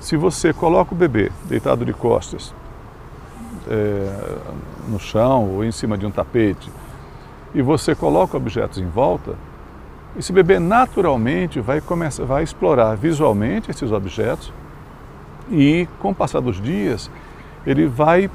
se 0.00 0.16
você 0.16 0.52
coloca 0.52 0.94
o 0.94 0.96
bebê 0.96 1.32
deitado 1.44 1.84
de 1.84 1.92
costas 1.92 2.54
é, 3.68 4.38
no 4.88 4.98
chão 4.98 5.50
ou 5.54 5.64
em 5.64 5.72
cima 5.72 5.96
de 5.96 6.06
um 6.06 6.10
tapete 6.10 6.70
e 7.54 7.62
você 7.62 7.94
coloca 7.94 8.36
objetos 8.36 8.78
em 8.78 8.86
volta, 8.86 9.34
esse 10.18 10.32
bebê 10.32 10.58
naturalmente 10.58 11.60
vai, 11.60 11.80
começar, 11.80 12.24
vai 12.24 12.42
explorar 12.42 12.94
visualmente 12.96 13.70
esses 13.70 13.92
objetos 13.92 14.52
e, 15.50 15.88
com 16.00 16.10
o 16.10 16.14
passar 16.14 16.40
dos 16.40 16.60
dias, 16.60 17.10
ele 17.66 17.86
vai 17.86 18.30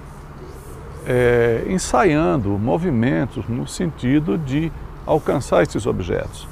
é, 1.06 1.66
ensaiando 1.68 2.50
movimentos 2.50 3.48
no 3.48 3.68
sentido 3.68 4.38
de 4.38 4.72
alcançar 5.06 5.64
esses 5.64 5.86
objetos. 5.86 6.48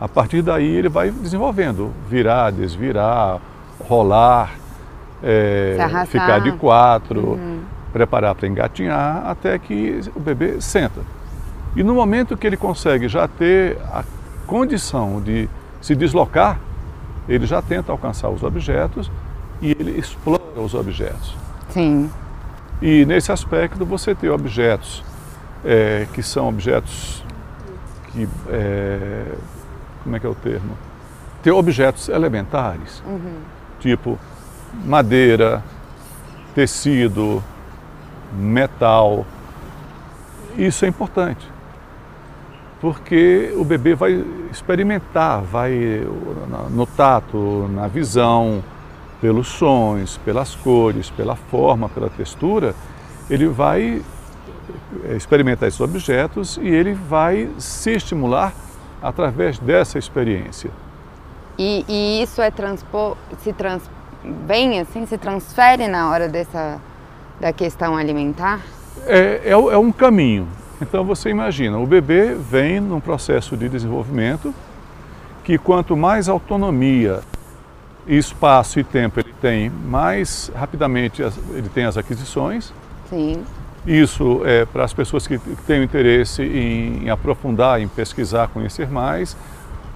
A 0.00 0.08
partir 0.08 0.42
daí 0.42 0.76
ele 0.76 0.88
vai 0.88 1.10
desenvolvendo, 1.10 1.92
virar, 2.08 2.50
desvirar, 2.50 3.40
rolar, 3.80 4.52
é, 5.22 5.76
ficar 6.06 6.40
de 6.40 6.52
quatro, 6.52 7.32
uhum. 7.32 7.47
Preparar 7.92 8.34
para 8.34 8.46
engatinhar, 8.46 9.26
até 9.26 9.58
que 9.58 10.00
o 10.14 10.20
bebê 10.20 10.60
senta. 10.60 11.00
E 11.76 11.82
no 11.82 11.94
momento 11.94 12.36
que 12.36 12.46
ele 12.46 12.56
consegue 12.56 13.08
já 13.08 13.28
ter 13.28 13.78
a 13.92 14.04
condição 14.46 15.20
de 15.20 15.48
se 15.80 15.94
deslocar, 15.94 16.58
ele 17.28 17.46
já 17.46 17.60
tenta 17.60 17.92
alcançar 17.92 18.30
os 18.30 18.42
objetos 18.42 19.10
e 19.60 19.70
ele 19.70 19.98
explora 19.98 20.60
os 20.60 20.74
objetos. 20.74 21.36
Sim. 21.70 22.10
E 22.80 23.04
nesse 23.04 23.30
aspecto 23.30 23.84
você 23.84 24.14
tem 24.14 24.30
objetos 24.30 25.04
é, 25.64 26.06
que 26.12 26.22
são 26.22 26.48
objetos 26.48 27.24
que 28.12 28.28
é, 28.48 29.34
como 30.02 30.16
é 30.16 30.20
que 30.20 30.26
é 30.26 30.28
o 30.28 30.34
termo? 30.34 30.76
Ter 31.42 31.50
objetos 31.50 32.08
elementares, 32.08 33.02
uhum. 33.06 33.40
tipo 33.80 34.18
madeira, 34.84 35.62
tecido, 36.54 37.42
metal. 38.32 39.24
Isso 40.56 40.84
é 40.84 40.88
importante, 40.88 41.46
porque 42.80 43.52
o 43.56 43.64
bebê 43.64 43.94
vai 43.94 44.24
experimentar, 44.50 45.42
vai 45.42 46.04
no 46.70 46.86
tato, 46.86 47.68
na 47.72 47.86
visão, 47.86 48.62
pelos 49.20 49.48
sons, 49.48 50.18
pelas 50.24 50.54
cores, 50.54 51.10
pela 51.10 51.36
forma, 51.36 51.88
pela 51.88 52.08
textura, 52.08 52.74
ele 53.28 53.46
vai 53.46 54.02
experimentar 55.16 55.68
esses 55.68 55.80
objetos 55.80 56.56
e 56.58 56.68
ele 56.68 56.92
vai 56.92 57.48
se 57.58 57.92
estimular 57.92 58.52
através 59.02 59.58
dessa 59.58 59.98
experiência. 59.98 60.70
E, 61.58 61.84
e 61.88 62.22
isso 62.22 62.40
é 62.40 62.50
transpor, 62.50 63.16
se 63.42 63.52
trans, 63.52 63.82
vem 64.46 64.80
assim, 64.80 65.06
se 65.06 65.18
transfere 65.18 65.88
na 65.88 66.10
hora 66.10 66.28
dessa 66.28 66.80
da 67.40 67.52
questão 67.52 67.96
alimentar? 67.96 68.60
É, 69.06 69.42
é, 69.44 69.50
é 69.50 69.78
um 69.78 69.92
caminho. 69.92 70.48
Então 70.80 71.04
você 71.04 71.30
imagina, 71.30 71.78
o 71.78 71.86
bebê 71.86 72.34
vem 72.34 72.80
num 72.80 73.00
processo 73.00 73.56
de 73.56 73.68
desenvolvimento 73.68 74.54
que 75.42 75.58
quanto 75.58 75.96
mais 75.96 76.28
autonomia, 76.28 77.20
espaço 78.06 78.78
e 78.78 78.84
tempo 78.84 79.18
ele 79.18 79.34
tem, 79.40 79.70
mais 79.70 80.52
rapidamente 80.54 81.22
ele 81.22 81.68
tem 81.68 81.84
as 81.84 81.96
aquisições. 81.96 82.72
Sim. 83.08 83.42
Isso 83.86 84.42
é 84.44 84.66
para 84.66 84.84
as 84.84 84.92
pessoas 84.92 85.26
que 85.26 85.38
têm 85.66 85.82
interesse 85.82 86.42
em, 86.42 87.04
em 87.04 87.10
aprofundar, 87.10 87.80
em 87.80 87.88
pesquisar, 87.88 88.48
conhecer 88.48 88.88
mais. 88.88 89.36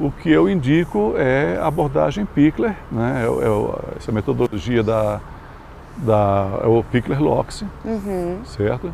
O 0.01 0.11
que 0.11 0.31
eu 0.31 0.49
indico 0.49 1.15
é 1.17 1.59
a 1.61 1.67
abordagem 1.67 2.25
Pickler, 2.25 2.75
né? 2.91 3.23
é, 3.23 3.27
é, 3.27 3.97
essa 3.99 4.11
metodologia 4.11 4.83
da, 4.83 5.21
da 5.97 6.61
é 6.63 6.67
o 6.67 6.83
Pickler 6.83 7.23
Lox, 7.23 7.65
uhum. 7.85 8.39
certo? 8.45 8.93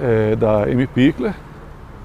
É, 0.00 0.36
da 0.36 0.68
M. 0.70 0.86
Pickler, 0.86 1.34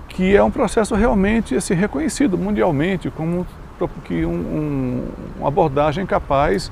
que 0.09 0.35
é 0.35 0.43
um 0.43 0.51
processo 0.51 0.95
realmente 0.95 1.55
assim, 1.55 1.73
reconhecido 1.73 2.37
mundialmente 2.37 3.09
como 3.09 3.45
que 4.05 4.25
um, 4.25 5.05
uma 5.37 5.47
abordagem 5.47 6.05
capaz 6.05 6.71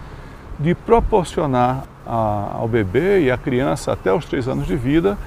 de 0.59 0.73
proporcionar 0.73 1.83
a, 2.05 2.51
ao 2.53 2.67
bebê 2.67 3.21
e 3.21 3.31
à 3.31 3.37
criança 3.37 3.91
até 3.91 4.13
os 4.13 4.25
três 4.25 4.47
anos 4.47 4.67
de 4.67 4.75
vida 4.75 5.17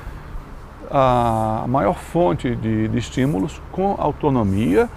a 0.90 1.64
maior 1.66 1.98
fonte 1.98 2.54
de, 2.54 2.88
de 2.88 2.98
estímulos 2.98 3.60
com 3.72 3.96
autonomia 3.98 4.88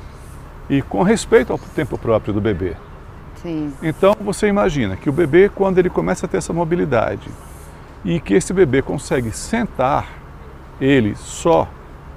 e 0.69 0.81
com 0.81 1.01
respeito 1.01 1.51
ao 1.51 1.57
tempo 1.57 1.97
próprio 1.97 2.33
do 2.33 2.41
bebê. 2.41 2.75
Sim. 3.41 3.73
Então 3.81 4.15
você 4.19 4.47
imagina 4.47 4.95
que 4.95 5.09
o 5.09 5.13
bebê, 5.13 5.49
quando 5.49 5.77
ele 5.77 5.89
começa 5.89 6.25
a 6.25 6.29
ter 6.29 6.37
essa 6.37 6.53
mobilidade 6.53 7.29
e 8.03 8.19
que 8.19 8.33
esse 8.33 8.53
bebê 8.53 8.81
consegue 8.81 9.31
sentar 9.31 10.07
ele 10.79 11.15
só, 11.15 11.67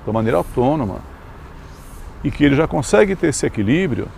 de 0.07 0.13
maneira 0.13 0.39
autônoma, 0.39 0.99
e 2.23 2.31
que 2.31 2.45
ele 2.45 2.55
já 2.55 2.67
consegue 2.67 3.17
ter 3.17 3.29
esse 3.29 3.47
equilíbrio, 3.47 4.09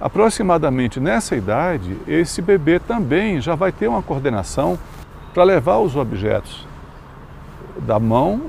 Aproximadamente 0.00 0.98
nessa 0.98 1.36
idade, 1.36 1.94
esse 2.08 2.40
bebê 2.40 2.78
também 2.78 3.38
já 3.38 3.54
vai 3.54 3.70
ter 3.70 3.86
uma 3.86 4.02
coordenação 4.02 4.78
para 5.34 5.44
levar 5.44 5.76
os 5.76 5.94
objetos 5.94 6.66
da 7.80 8.00
mão, 8.00 8.40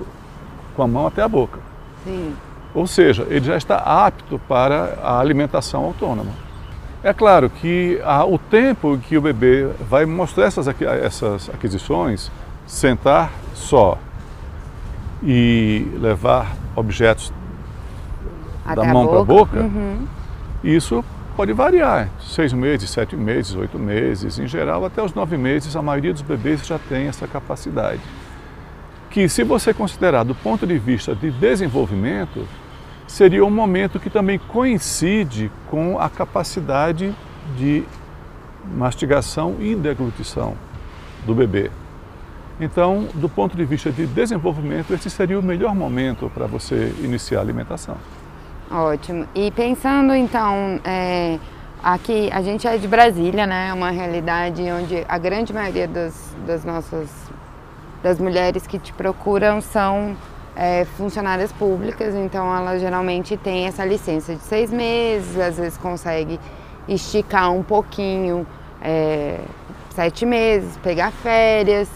com 0.74 0.82
a 0.82 0.88
mão 0.88 1.06
até 1.06 1.22
a 1.22 1.28
boca. 1.28 1.60
Sim. 2.06 2.34
Ou 2.74 2.88
seja, 2.88 3.28
ele 3.30 3.44
já 3.44 3.58
está 3.58 3.76
apto 3.76 4.40
para 4.48 4.98
a 5.04 5.20
alimentação 5.20 5.84
autônoma. 5.84 6.32
É 7.04 7.14
claro 7.14 7.50
que 7.50 8.00
ah, 8.04 8.26
o 8.26 8.38
tempo 8.38 8.98
que 8.98 9.18
o 9.18 9.22
bebê 9.22 9.68
vai 9.90 10.06
mostrar 10.06 10.46
essas, 10.46 10.68
essas 10.82 11.50
aquisições, 11.50 12.32
sentar 12.68 13.32
só 13.54 13.98
e 15.24 15.88
levar 16.00 16.56
objetos 16.76 17.34
até 18.66 18.76
da 18.76 18.94
mão 18.94 19.08
para 19.08 19.20
a 19.20 19.24
boca, 19.24 19.60
uhum. 19.60 20.08
isso 20.64 21.04
Pode 21.36 21.54
variar, 21.54 22.10
seis 22.20 22.52
meses, 22.52 22.90
sete 22.90 23.16
meses, 23.16 23.56
oito 23.56 23.80
meses, 23.80 24.38
em 24.38 24.48
geral 24.48 24.84
até 24.84 25.02
os 25.02 25.14
nove 25.14 25.38
meses 25.38 25.76
a 25.78 25.82
maioria 25.82 26.12
dos 26.12 26.22
bebês 26.22 26.68
já 26.68 26.78
tem 26.78 27.08
essa 27.08 27.26
capacidade. 27.26 28.02
Que 29.10 29.30
se 29.30 29.44
você 29.44 29.74
considerar 29.74 30.24
do 30.24 30.36
ponto 30.36 30.68
de 30.68 30.78
vista 30.78 31.16
de 31.16 31.32
desenvolvimento, 31.32 32.46
seria 33.12 33.46
um 33.46 33.52
momento 33.52 34.00
que 34.00 34.10
também 34.10 34.40
coincide 34.40 35.52
com 35.70 36.00
a 36.00 36.10
capacidade 36.10 37.14
de 37.58 37.84
mastigação 38.74 39.58
e 39.60 39.76
deglutição 39.76 40.56
do 41.26 41.36
bebê. 41.36 41.70
Então, 42.60 43.08
do 43.16 43.28
ponto 43.28 43.58
de 43.58 43.66
vista 43.66 43.92
de 43.92 44.06
desenvolvimento, 44.06 44.94
esse 44.94 45.10
seria 45.10 45.38
o 45.38 45.44
melhor 45.44 45.76
momento 45.76 46.32
para 46.34 46.48
você 46.48 46.94
iniciar 47.00 47.40
a 47.40 47.42
alimentação. 47.42 47.98
Ótimo. 48.72 49.28
E 49.36 49.52
pensando 49.52 50.14
então, 50.14 50.80
é, 50.86 51.38
Aqui, 51.84 52.30
a 52.32 52.44
gente 52.44 52.68
é 52.68 52.78
de 52.78 52.88
Brasília, 52.88 53.48
né? 53.48 53.70
É 53.70 53.74
uma 53.74 53.90
realidade 53.90 54.62
onde 54.72 55.04
a 55.10 55.18
grande 55.18 55.52
maioria 55.52 55.88
das, 55.88 56.36
das 56.46 56.64
nossas 56.64 57.10
das 58.04 58.20
mulheres 58.20 58.68
que 58.68 58.78
te 58.78 58.94
procuram 58.94 59.62
são 59.62 60.16
é, 60.62 60.86
funcionárias 60.96 61.52
públicas, 61.52 62.14
então 62.14 62.56
ela 62.56 62.78
geralmente 62.78 63.36
tem 63.36 63.66
essa 63.66 63.84
licença 63.84 64.36
de 64.36 64.44
seis 64.44 64.70
meses, 64.70 65.36
às 65.40 65.58
vezes 65.58 65.76
consegue 65.76 66.40
esticar 66.88 67.52
um 67.52 67.64
pouquinho, 67.64 68.46
é, 68.80 69.40
sete 69.90 70.24
meses, 70.24 70.78
pegar 70.78 71.10
férias 71.10 71.90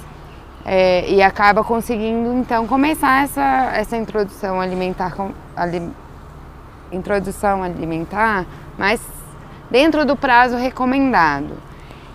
é, 0.66 1.08
e 1.08 1.22
acaba 1.22 1.64
conseguindo 1.64 2.34
então 2.34 2.66
começar 2.66 3.26
essa, 3.26 3.72
essa 3.76 3.98
introdução 3.98 4.60
alimentar, 4.60 5.14
ali, 5.56 5.88
introdução 6.92 7.62
alimentar, 7.62 8.48
mas 8.80 9.00
dentro 9.70 10.04
do 10.08 10.16
prazo 10.16 10.58
recomendado. 10.58 11.56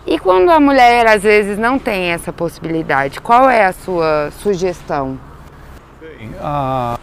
E 0.04 0.18
quando 0.18 0.50
a 0.50 0.58
mulher 0.58 1.06
às 1.06 1.22
vezes 1.22 1.56
não 1.56 1.78
tem 1.78 2.10
essa 2.10 2.32
possibilidade, 2.32 3.20
qual 3.20 3.48
é 3.48 3.66
a 3.66 3.72
sua 3.72 4.32
sugestão? 4.32 5.29
A, 6.40 6.98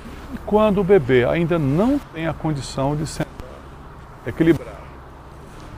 quando 0.46 0.82
o 0.82 0.84
bebê 0.84 1.26
ainda 1.26 1.58
não 1.58 2.00
tem 2.14 2.28
a 2.28 2.34
condição 2.34 2.96
de 2.96 3.08
ser 3.08 3.26
equilibrado 4.26 4.78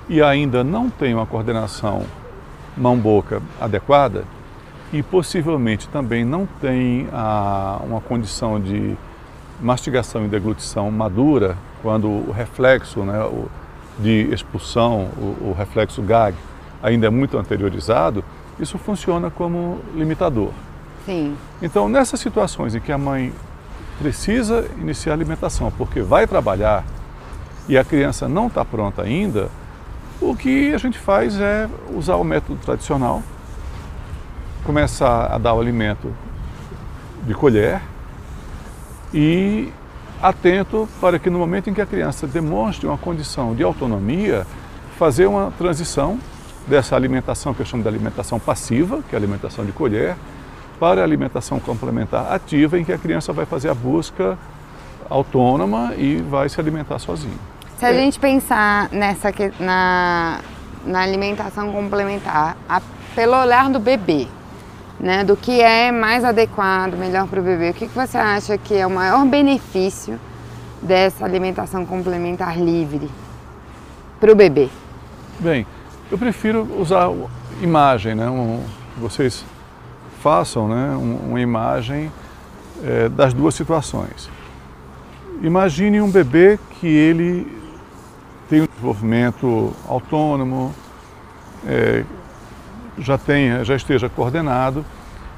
e 0.08 0.22
ainda 0.22 0.64
não 0.64 0.90
tem 0.90 1.14
uma 1.14 1.26
coordenação 1.26 2.04
mão-boca 2.76 3.42
adequada 3.60 4.24
e 4.92 5.04
possivelmente 5.04 5.88
também 5.88 6.26
não 6.26 6.48
tem 6.60 7.08
a, 7.14 7.80
uma 7.84 8.02
condição 8.02 8.60
de 8.60 8.98
mastigação 9.62 10.26
e 10.26 10.28
deglutição 10.28 10.90
madura, 10.90 11.56
quando 11.82 12.08
o 12.08 12.32
reflexo 12.32 13.02
né, 13.02 13.22
o, 13.24 13.48
de 14.00 14.34
expulsão, 14.34 15.10
o, 15.18 15.50
o 15.50 15.56
reflexo 15.58 16.02
gag, 16.02 16.36
ainda 16.82 17.08
é 17.08 17.10
muito 17.10 17.38
anteriorizado, 17.38 18.24
isso 18.60 18.78
funciona 18.78 19.30
como 19.30 19.80
limitador. 19.94 20.52
Sim. 21.10 21.36
Então, 21.60 21.90
nessas 21.90 22.20
situações 22.20 22.76
em 22.76 22.80
que 22.80 22.92
a 22.92 22.98
mãe 22.98 23.34
precisa 23.98 24.70
iniciar 24.78 25.14
a 25.14 25.16
alimentação 25.16 25.72
porque 25.76 26.02
vai 26.02 26.28
trabalhar 26.28 26.86
e 27.68 27.76
a 27.80 27.84
criança 27.84 28.30
não 28.30 28.46
está 28.46 28.64
pronta 28.64 29.02
ainda, 29.02 29.50
o 30.22 30.36
que 30.36 30.72
a 30.72 30.78
gente 30.78 31.00
faz 31.00 31.40
é 31.40 31.68
usar 31.96 32.16
o 32.18 32.24
método 32.24 32.60
tradicional, 32.64 33.24
começar 34.64 35.34
a 35.34 35.40
dar 35.40 35.56
o 35.56 35.60
alimento 35.60 36.14
de 37.24 37.34
colher 37.34 37.82
e 39.12 39.74
atento 40.22 40.88
para 41.02 41.18
que 41.18 41.28
no 41.32 41.40
momento 41.40 41.72
em 41.72 41.74
que 41.74 41.82
a 41.82 41.88
criança 41.88 42.28
demonstre 42.28 42.86
uma 42.86 43.00
condição 43.00 43.56
de 43.56 43.64
autonomia, 43.64 44.46
fazer 44.96 45.26
uma 45.26 45.52
transição 45.58 46.20
dessa 46.68 46.96
alimentação 46.96 47.52
que 47.52 47.62
eu 47.62 47.66
chamo 47.66 47.82
de 47.82 47.90
alimentação 47.90 48.40
passiva, 48.40 49.02
que 49.10 49.16
é 49.16 49.18
a 49.18 49.20
alimentação 49.20 49.66
de 49.66 49.72
colher, 49.72 50.16
para 50.80 51.02
a 51.02 51.04
alimentação 51.04 51.60
complementar 51.60 52.32
ativa, 52.32 52.80
em 52.80 52.86
que 52.86 52.94
a 52.94 52.98
criança 52.98 53.34
vai 53.34 53.46
fazer 53.46 53.70
a 53.70 53.74
busca 53.74 54.38
autônoma 55.10 55.94
e 55.98 56.18
vai 56.18 56.48
se 56.48 56.60
alimentar 56.60 57.00
sozinha. 57.00 57.34
Se 57.78 57.86
a 57.86 57.94
gente 57.94 58.20
pensar 58.20 58.90
nessa 58.92 59.34
na, 59.60 60.40
na 60.86 61.02
alimentação 61.02 61.72
complementar, 61.72 62.56
a, 62.68 62.82
pelo 63.16 63.38
olhar 63.38 63.70
do 63.70 63.80
bebê, 63.80 64.28
né, 65.00 65.24
do 65.24 65.36
que 65.36 65.62
é 65.62 65.92
mais 65.92 66.24
adequado, 66.24 66.96
melhor 66.96 67.28
para 67.28 67.40
o 67.40 67.44
bebê, 67.44 67.70
o 67.70 67.74
que, 67.74 67.88
que 67.88 67.96
você 67.96 68.18
acha 68.18 68.58
que 68.58 68.76
é 68.76 68.86
o 68.86 68.90
maior 68.90 69.26
benefício 69.26 70.20
dessa 70.82 71.26
alimentação 71.26 71.86
complementar 71.86 72.58
livre 72.58 73.10
para 74.20 74.32
o 74.32 74.36
bebê? 74.36 74.70
Bem, 75.40 75.66
eu 76.12 76.18
prefiro 76.18 76.68
usar 76.78 77.10
imagem, 77.62 78.14
né? 78.14 78.30
Um, 78.30 78.62
vocês 78.98 79.46
façam 80.22 80.68
né, 80.68 80.96
uma 80.96 81.40
imagem 81.40 82.12
é, 82.84 83.10
das 83.10 83.34
duas 83.34 83.56
situações. 83.56 84.30
Imagine 85.42 86.02
um 86.02 86.12
bebê 86.12 86.60
que 86.80 86.88
ele 86.88 87.60
tem 88.50 88.62
um 88.62 88.66
desenvolvimento 88.66 89.74
autônomo, 89.88 90.74
é, 91.66 92.04
já 92.98 93.18
tenha, 93.18 93.64
já 93.64 93.76
esteja 93.76 94.10
coordenado 94.10 94.86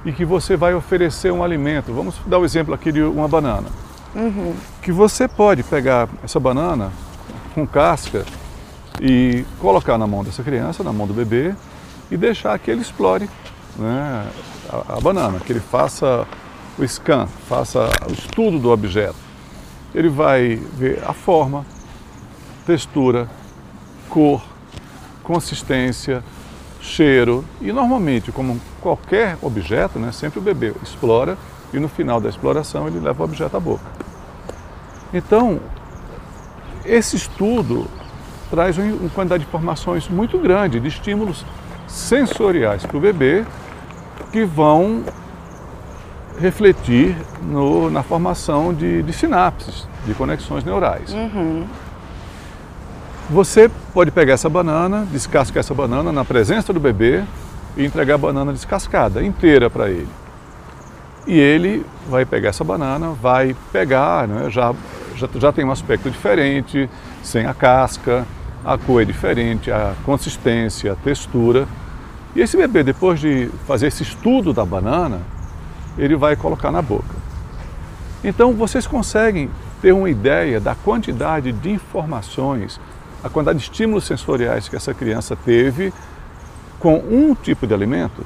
e 0.04 0.12
que 0.12 0.26
você 0.26 0.58
vai 0.58 0.74
oferecer 0.74 1.32
um 1.32 1.44
alimento. 1.44 1.94
Vamos 1.94 2.16
dar 2.26 2.40
o 2.40 2.46
exemplo 2.46 2.74
aqui 2.74 2.92
de 2.92 3.02
uma 3.02 3.28
banana. 3.28 3.68
Uhum. 4.16 4.56
Que 4.82 4.92
você 4.92 5.28
pode 5.28 5.64
pegar 5.64 6.10
essa 6.24 6.40
banana 6.40 6.92
com 7.54 7.68
casca 7.68 8.26
e 9.00 9.46
colocar 9.60 9.98
na 9.98 10.08
mão 10.08 10.24
dessa 10.24 10.44
criança, 10.44 10.84
na 10.84 10.92
mão 10.92 11.06
do 11.06 11.14
bebê, 11.14 11.54
e 12.10 12.18
deixar 12.18 12.58
que 12.60 12.72
ele 12.72 12.82
explore 12.82 13.30
né, 13.78 14.28
a, 14.72 14.98
a 14.98 15.02
banana, 15.02 15.40
que 15.40 15.52
ele 15.52 15.60
faça 15.60 16.26
o 16.78 16.88
scan, 16.88 17.28
faça 17.48 17.90
o 18.10 18.14
estudo 18.14 18.60
do 18.60 18.72
objeto. 18.72 19.16
Ele 19.94 20.10
vai 20.10 20.56
ver 20.56 21.04
a 21.06 21.14
forma, 21.14 21.66
textura, 22.66 23.30
cor, 24.10 24.42
consistência, 25.24 26.24
cheiro 26.80 27.46
e 27.60 27.72
normalmente, 27.72 28.32
como 28.32 28.60
qualquer 28.80 29.38
objeto, 29.42 30.00
né, 30.00 30.12
sempre 30.12 30.40
o 30.40 30.42
bebê 30.42 30.74
explora 30.82 31.38
e 31.74 31.80
no 31.80 31.88
final 31.88 32.20
da 32.20 32.30
exploração 32.30 32.88
ele 32.88 33.00
leva 33.00 33.22
o 33.22 33.26
objeto 33.26 33.56
à 33.56 33.60
boca. 33.60 33.84
Então, 35.14 35.60
esse 36.86 37.16
estudo 37.16 37.88
traz 38.50 38.78
uma 38.78 39.10
quantidade 39.10 39.44
de 39.44 39.50
informações 39.50 40.10
muito 40.10 40.38
grande, 40.40 40.80
de 40.80 40.88
estímulos 40.88 41.46
sensoriais 41.88 42.86
para 42.86 42.98
o 42.98 43.00
bebê 43.00 43.46
que 44.32 44.44
vão 44.46 45.04
refletir 46.40 47.16
no, 47.42 47.90
na 47.90 48.02
formação 48.04 48.74
de, 48.74 49.04
de, 49.04 49.14
sinapses, 49.14 49.88
de 50.06 50.14
conexões 50.14 50.64
neurais. 50.64 51.14
Uhum. 51.14 51.66
Você 53.30 53.70
pode 53.94 54.12
pegar 54.12 54.34
essa 54.34 54.50
banana, 54.50 55.08
descascar 55.12 55.60
essa 55.60 55.74
banana 55.74 56.12
na 56.12 56.26
presença 56.26 56.74
do 56.74 56.80
bebê 56.80 57.24
e 57.78 57.86
entregar 57.86 58.16
a 58.16 58.18
banana 58.18 58.52
descascada 58.52 59.24
inteira 59.24 59.70
para 59.70 59.90
ele. 59.90 60.10
E 61.28 61.38
ele 61.38 61.86
vai 62.10 62.26
pegar 62.26 62.50
essa 62.50 62.64
banana, 62.64 63.10
vai 63.10 63.56
pegar, 63.72 64.28
né, 64.28 64.50
já, 64.50 64.74
já, 65.16 65.30
já 65.36 65.52
tem 65.52 65.64
um 65.64 65.72
aspecto 65.72 66.10
diferente, 66.10 66.90
sem 67.24 67.46
a 67.46 67.54
casca, 67.54 68.26
a 68.66 68.78
cor 68.78 69.02
é 69.02 69.06
diferente, 69.06 69.72
a 69.72 69.94
consistência, 70.04 70.94
a 70.94 70.96
textura. 70.96 71.68
E 72.36 72.42
esse 72.42 72.56
bebê, 72.56 72.84
depois 72.84 73.20
de 73.20 73.50
fazer 73.68 73.88
esse 73.88 74.04
estudo 74.04 74.54
da 74.54 74.64
banana, 74.64 75.22
ele 75.98 76.16
vai 76.16 76.36
colocar 76.36 76.72
na 76.72 76.82
boca. 76.82 77.16
Então 78.24 78.54
vocês 78.54 78.88
conseguem 78.88 79.50
ter 79.82 79.92
uma 79.92 80.10
ideia 80.10 80.60
da 80.60 80.76
quantidade 80.76 81.52
de 81.52 81.72
informações, 81.72 82.80
a 83.24 83.30
quantidade 83.30 83.60
de 83.60 83.66
estímulos 83.66 84.06
sensoriais 84.06 84.70
que 84.70 84.76
essa 84.76 84.94
criança 84.94 85.36
teve 85.36 85.94
com 86.80 86.98
um 86.98 87.36
tipo 87.36 87.68
de 87.68 87.74
alimento? 87.74 88.26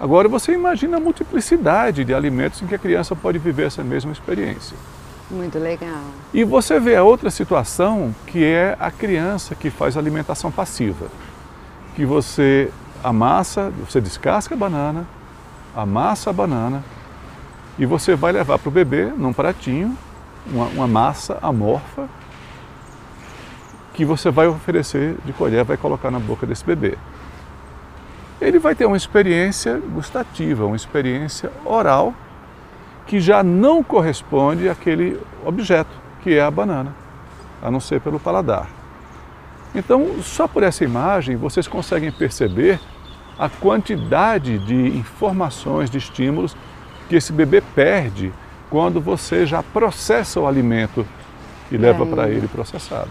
Agora 0.00 0.28
você 0.28 0.52
imagina 0.52 0.96
a 0.96 1.00
multiplicidade 1.00 2.04
de 2.04 2.14
alimentos 2.14 2.62
em 2.62 2.66
que 2.66 2.74
a 2.74 2.78
criança 2.78 3.14
pode 3.14 3.38
viver 3.38 3.66
essa 3.66 3.84
mesma 3.84 4.10
experiência. 4.10 4.76
Muito 5.30 5.58
legal. 5.58 6.02
E 6.34 6.42
você 6.42 6.80
vê 6.80 6.96
a 6.96 7.04
outra 7.04 7.30
situação 7.30 8.14
que 8.26 8.42
é 8.42 8.76
a 8.80 8.90
criança 8.90 9.54
que 9.54 9.70
faz 9.70 9.96
alimentação 9.96 10.50
passiva. 10.50 11.06
Que 11.94 12.04
você 12.04 12.70
amassa, 13.02 13.72
você 13.84 14.00
descasca 14.00 14.54
a 14.54 14.58
banana, 14.58 15.06
amassa 15.74 16.30
a 16.30 16.32
banana 16.32 16.82
e 17.78 17.86
você 17.86 18.14
vai 18.14 18.32
levar 18.32 18.58
para 18.58 18.68
o 18.68 18.72
bebê 18.72 19.06
num 19.06 19.32
pratinho 19.32 19.96
uma, 20.46 20.66
uma, 20.66 20.86
massa 20.86 21.38
amorfa 21.42 22.08
que 23.94 24.04
você 24.04 24.30
vai 24.30 24.46
oferecer 24.46 25.16
de 25.24 25.32
colher, 25.32 25.64
vai 25.64 25.76
colocar 25.76 26.10
na 26.10 26.18
boca 26.18 26.46
desse 26.46 26.64
bebê. 26.64 26.96
Ele 28.40 28.58
vai 28.58 28.74
ter 28.74 28.86
uma 28.86 28.96
experiência 28.96 29.78
gustativa, 29.78 30.64
uma 30.64 30.76
experiência 30.76 31.52
oral 31.64 32.14
que 33.06 33.20
já 33.20 33.42
não 33.42 33.82
corresponde 33.82 34.68
àquele 34.68 35.20
objeto, 35.44 35.90
que 36.22 36.34
é 36.34 36.42
a 36.42 36.50
banana, 36.50 36.94
a 37.62 37.70
não 37.70 37.80
ser 37.80 38.00
pelo 38.00 38.18
paladar. 38.18 38.79
Então, 39.74 40.22
só 40.22 40.48
por 40.48 40.62
essa 40.62 40.84
imagem, 40.84 41.36
vocês 41.36 41.68
conseguem 41.68 42.10
perceber 42.10 42.80
a 43.38 43.48
quantidade 43.48 44.58
de 44.58 44.98
informações, 44.98 45.88
de 45.88 45.98
estímulos 45.98 46.56
que 47.08 47.16
esse 47.16 47.32
bebê 47.32 47.60
perde 47.60 48.32
quando 48.68 49.00
você 49.00 49.46
já 49.46 49.62
processa 49.62 50.40
o 50.40 50.46
alimento 50.46 51.06
e 51.70 51.76
leva 51.76 52.04
para 52.04 52.28
ele 52.28 52.48
processado. 52.48 53.10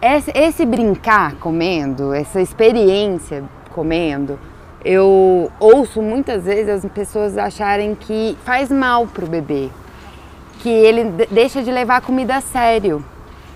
Esse, 0.00 0.32
esse 0.34 0.66
brincar 0.66 1.34
comendo, 1.34 2.12
essa 2.12 2.40
experiência 2.40 3.44
comendo, 3.70 4.38
eu 4.84 5.50
ouço 5.60 6.02
muitas 6.02 6.44
vezes 6.44 6.84
as 6.84 6.92
pessoas 6.92 7.38
acharem 7.38 7.94
que 7.94 8.36
faz 8.44 8.70
mal 8.70 9.06
para 9.06 9.24
o 9.24 9.28
bebê, 9.28 9.68
que 10.58 10.68
ele 10.68 11.26
deixa 11.30 11.62
de 11.62 11.70
levar 11.70 11.98
a 11.98 12.00
comida 12.00 12.36
a 12.36 12.40
sério. 12.40 13.04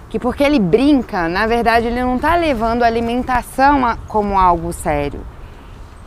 Que 0.09 0.19
porque 0.19 0.43
ele 0.43 0.59
brinca, 0.59 1.29
na 1.29 1.47
verdade 1.47 1.87
ele 1.87 2.01
não 2.01 2.17
está 2.17 2.37
levando 2.37 2.83
a 2.83 2.87
alimentação 2.87 3.97
como 4.07 4.39
algo 4.39 4.73
sério. 4.73 5.21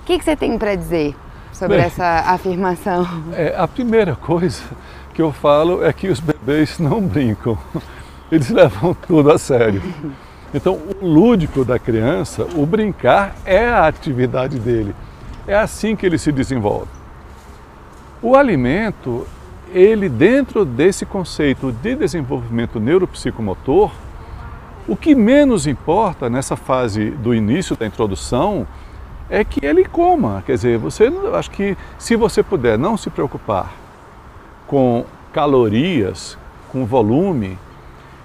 O 0.02 0.06
que, 0.06 0.18
que 0.18 0.24
você 0.24 0.36
tem 0.36 0.58
para 0.58 0.76
dizer 0.76 1.16
sobre 1.52 1.78
Bem, 1.78 1.86
essa 1.86 2.24
afirmação? 2.28 3.06
É, 3.34 3.56
a 3.58 3.68
primeira 3.68 4.16
coisa 4.16 4.64
que 5.14 5.22
eu 5.22 5.32
falo 5.32 5.84
é 5.84 5.92
que 5.92 6.08
os 6.08 6.20
bebês 6.20 6.80
não 6.80 7.02
brincam, 7.02 7.58
eles 8.32 8.50
levam 8.50 8.94
tudo 8.94 9.32
a 9.32 9.38
sério. 9.38 9.82
Então, 10.54 10.74
o 10.74 11.06
lúdico 11.06 11.64
da 11.64 11.78
criança, 11.78 12.48
o 12.56 12.66
brincar 12.66 13.36
é 13.46 13.68
a 13.68 13.86
atividade 13.86 14.58
dele. 14.58 14.96
É 15.48 15.56
assim 15.56 15.96
que 15.96 16.06
ele 16.06 16.18
se 16.18 16.32
desenvolve. 16.32 16.88
O 18.22 18.36
alimento, 18.36 19.28
ele 19.74 20.10
dentro 20.10 20.66
desse 20.66 21.06
conceito 21.06 21.72
de 21.72 21.96
desenvolvimento 21.96 22.80
neuropsicomotor, 22.80 23.92
o 24.88 24.96
que 24.96 25.14
menos 25.14 25.68
importa 25.68 26.30
nessa 26.30 26.56
fase 26.56 27.12
do 27.12 27.34
início 27.34 27.76
da 27.76 27.86
introdução 27.86 28.66
é 29.30 29.44
que 29.44 29.64
ele 29.64 29.86
coma. 29.86 30.44
Quer 30.46 30.54
dizer, 30.54 30.78
você 30.78 31.12
acho 31.34 31.52
que 31.52 31.78
se 31.98 32.16
você 32.16 32.42
puder 32.42 32.78
não 32.78 32.98
se 32.98 33.10
preocupar 33.10 33.72
com 34.66 35.06
calorias, 35.32 36.38
com 36.72 36.86
volume, 36.86 37.58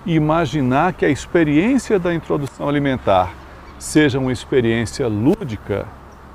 e 0.06 0.14
imaginar 0.14 0.92
que 0.92 1.04
a 1.04 1.08
experiência 1.08 1.98
da 1.98 2.14
introdução 2.14 2.68
alimentar 2.68 3.32
seja 3.78 4.18
uma 4.18 4.32
experiência 4.32 5.06
lúdica, 5.08 5.86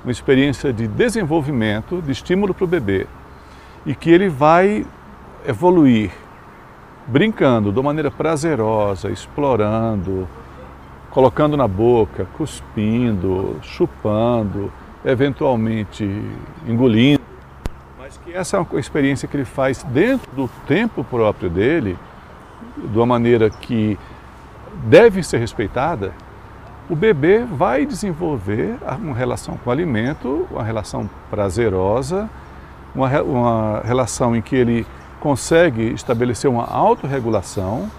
uma 0.04 0.10
experiência 0.10 0.72
de 0.72 0.86
desenvolvimento, 0.86 2.02
de 2.02 2.12
estímulo 2.12 2.54
para 2.54 2.64
o 2.64 2.68
bebê, 2.68 3.06
e 3.84 3.94
que 3.94 4.10
ele 4.10 4.28
vai 4.28 4.84
evoluir 5.46 6.10
brincando 7.06 7.72
de 7.72 7.82
maneira 7.82 8.10
prazerosa, 8.10 9.10
explorando, 9.10 10.28
colocando 11.10 11.56
na 11.56 11.66
boca, 11.66 12.26
cuspindo, 12.36 13.56
chupando, 13.62 14.72
eventualmente 15.04 16.04
engolindo, 16.66 17.22
mas 17.98 18.16
que 18.18 18.32
essa 18.32 18.56
é 18.56 18.60
uma 18.60 18.78
experiência 18.78 19.26
que 19.26 19.36
ele 19.36 19.44
faz 19.44 19.82
dentro 19.82 20.30
do 20.32 20.48
tempo 20.66 21.02
próprio 21.02 21.50
dele, 21.50 21.98
de 22.76 22.96
uma 22.96 23.06
maneira 23.06 23.50
que 23.50 23.98
deve 24.84 25.22
ser 25.22 25.38
respeitada, 25.38 26.12
o 26.88 26.94
bebê 26.96 27.44
vai 27.44 27.86
desenvolver 27.86 28.76
uma 29.00 29.14
relação 29.14 29.56
com 29.56 29.70
o 29.70 29.72
alimento, 29.72 30.46
uma 30.50 30.62
relação 30.62 31.08
prazerosa, 31.30 32.28
uma, 32.94 33.22
uma 33.22 33.80
relação 33.84 34.34
em 34.34 34.42
que 34.42 34.56
ele 34.56 34.86
consegue 35.20 35.92
estabelecer 35.92 36.50
uma 36.50 36.64
autorregulação. 36.64 37.90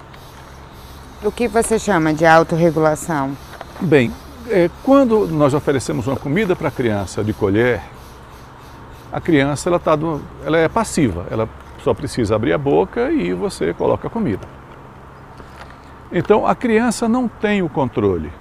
O 1.23 1.31
que 1.31 1.47
você 1.47 1.77
chama 1.77 2.13
de 2.13 2.25
autorregulação? 2.25 3.37
Bem, 3.79 4.11
é, 4.49 4.69
quando 4.83 5.27
nós 5.27 5.53
oferecemos 5.53 6.07
uma 6.07 6.17
comida 6.17 6.55
para 6.55 6.67
a 6.67 6.71
criança 6.71 7.23
de 7.23 7.31
colher, 7.31 7.81
a 9.11 9.21
criança 9.21 9.69
ela, 9.69 9.79
tá 9.79 9.95
do, 9.95 10.21
ela 10.43 10.57
é 10.57 10.67
passiva, 10.67 11.27
ela 11.29 11.47
só 11.83 11.93
precisa 11.93 12.35
abrir 12.35 12.53
a 12.53 12.57
boca 12.57 13.11
e 13.11 13.33
você 13.33 13.73
coloca 13.73 14.07
a 14.07 14.09
comida. 14.09 14.47
Então 16.11 16.45
a 16.45 16.55
criança 16.55 17.07
não 17.07 17.27
tem 17.27 17.61
o 17.61 17.69
controle. 17.69 18.31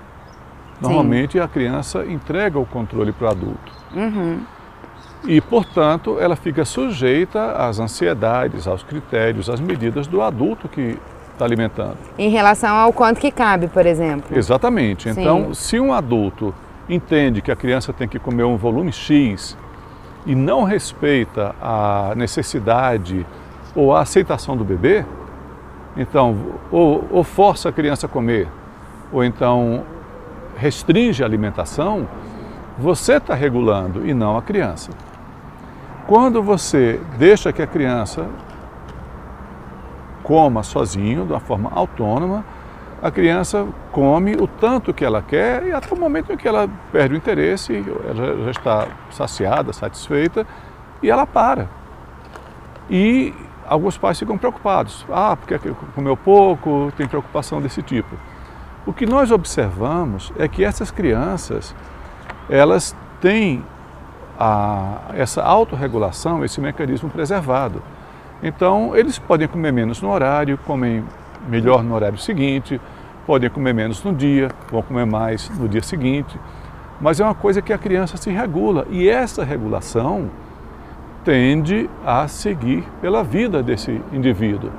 Normalmente 0.80 1.32
Sim. 1.32 1.40
a 1.40 1.48
criança 1.48 2.04
entrega 2.06 2.58
o 2.58 2.64
controle 2.64 3.12
para 3.12 3.28
o 3.28 3.30
adulto. 3.30 3.72
Uhum. 3.94 4.40
E, 5.26 5.40
portanto, 5.40 6.18
ela 6.18 6.34
fica 6.34 6.64
sujeita 6.64 7.52
às 7.52 7.78
ansiedades, 7.78 8.66
aos 8.66 8.82
critérios, 8.82 9.50
às 9.50 9.60
medidas 9.60 10.06
do 10.06 10.22
adulto 10.22 10.68
que 10.68 10.98
está 11.32 11.44
alimentando. 11.44 11.96
Em 12.18 12.30
relação 12.30 12.74
ao 12.74 12.92
quanto 12.92 13.20
que 13.20 13.30
cabe, 13.30 13.68
por 13.68 13.86
exemplo. 13.86 14.36
Exatamente. 14.36 15.12
Sim. 15.12 15.20
Então, 15.20 15.54
se 15.54 15.78
um 15.78 15.92
adulto 15.92 16.54
entende 16.88 17.40
que 17.40 17.50
a 17.50 17.56
criança 17.56 17.92
tem 17.92 18.08
que 18.08 18.18
comer 18.18 18.44
um 18.44 18.56
volume 18.56 18.92
X 18.92 19.56
e 20.26 20.34
não 20.34 20.64
respeita 20.64 21.54
a 21.60 22.12
necessidade 22.16 23.26
ou 23.74 23.94
a 23.94 24.00
aceitação 24.00 24.56
do 24.56 24.64
bebê, 24.64 25.04
então, 25.96 26.36
ou, 26.70 27.06
ou 27.10 27.24
força 27.24 27.68
a 27.68 27.72
criança 27.72 28.06
a 28.06 28.08
comer, 28.08 28.48
ou 29.12 29.24
então 29.24 29.84
restringe 30.56 31.22
a 31.22 31.26
alimentação, 31.26 32.08
você 32.78 33.14
está 33.14 33.34
regulando 33.34 34.06
e 34.06 34.14
não 34.14 34.36
a 34.36 34.42
criança. 34.42 34.90
Quando 36.10 36.42
você 36.42 37.00
deixa 37.18 37.52
que 37.52 37.62
a 37.62 37.68
criança 37.68 38.28
coma 40.24 40.64
sozinho, 40.64 41.24
de 41.24 41.32
uma 41.32 41.38
forma 41.38 41.70
autônoma, 41.72 42.44
a 43.00 43.12
criança 43.12 43.64
come 43.92 44.34
o 44.34 44.48
tanto 44.48 44.92
que 44.92 45.04
ela 45.04 45.22
quer 45.22 45.68
e 45.68 45.72
até 45.72 45.94
o 45.94 45.96
momento 45.96 46.32
em 46.32 46.36
que 46.36 46.48
ela 46.48 46.68
perde 46.90 47.14
o 47.14 47.16
interesse, 47.16 47.84
ela 48.08 48.42
já 48.42 48.50
está 48.50 48.88
saciada, 49.12 49.72
satisfeita 49.72 50.44
e 51.00 51.08
ela 51.08 51.24
para. 51.28 51.68
E 52.90 53.32
alguns 53.64 53.96
pais 53.96 54.18
ficam 54.18 54.36
preocupados. 54.36 55.06
Ah, 55.12 55.36
porque 55.36 55.60
comeu 55.94 56.16
pouco, 56.16 56.92
tem 56.96 57.06
preocupação 57.06 57.62
desse 57.62 57.82
tipo. 57.82 58.16
O 58.84 58.92
que 58.92 59.06
nós 59.06 59.30
observamos 59.30 60.32
é 60.36 60.48
que 60.48 60.64
essas 60.64 60.90
crianças, 60.90 61.72
elas 62.48 62.96
têm 63.20 63.64
a, 64.40 65.02
essa 65.12 65.42
autorregulação, 65.42 66.42
esse 66.42 66.62
mecanismo 66.62 67.10
preservado. 67.10 67.82
Então, 68.42 68.96
eles 68.96 69.18
podem 69.18 69.46
comer 69.46 69.70
menos 69.70 70.00
no 70.00 70.10
horário, 70.10 70.56
comem 70.56 71.04
melhor 71.46 71.84
no 71.84 71.94
horário 71.94 72.16
seguinte, 72.16 72.80
podem 73.26 73.50
comer 73.50 73.74
menos 73.74 74.02
no 74.02 74.14
dia, 74.14 74.48
vão 74.70 74.80
comer 74.80 75.04
mais 75.04 75.50
no 75.58 75.68
dia 75.68 75.82
seguinte. 75.82 76.40
Mas 76.98 77.20
é 77.20 77.24
uma 77.24 77.34
coisa 77.34 77.60
que 77.60 77.72
a 77.72 77.78
criança 77.78 78.16
se 78.16 78.30
regula 78.30 78.86
e 78.90 79.06
essa 79.10 79.44
regulação 79.44 80.30
tende 81.22 81.90
a 82.04 82.26
seguir 82.26 82.82
pela 83.02 83.22
vida 83.22 83.62
desse 83.62 84.00
indivíduo, 84.10 84.70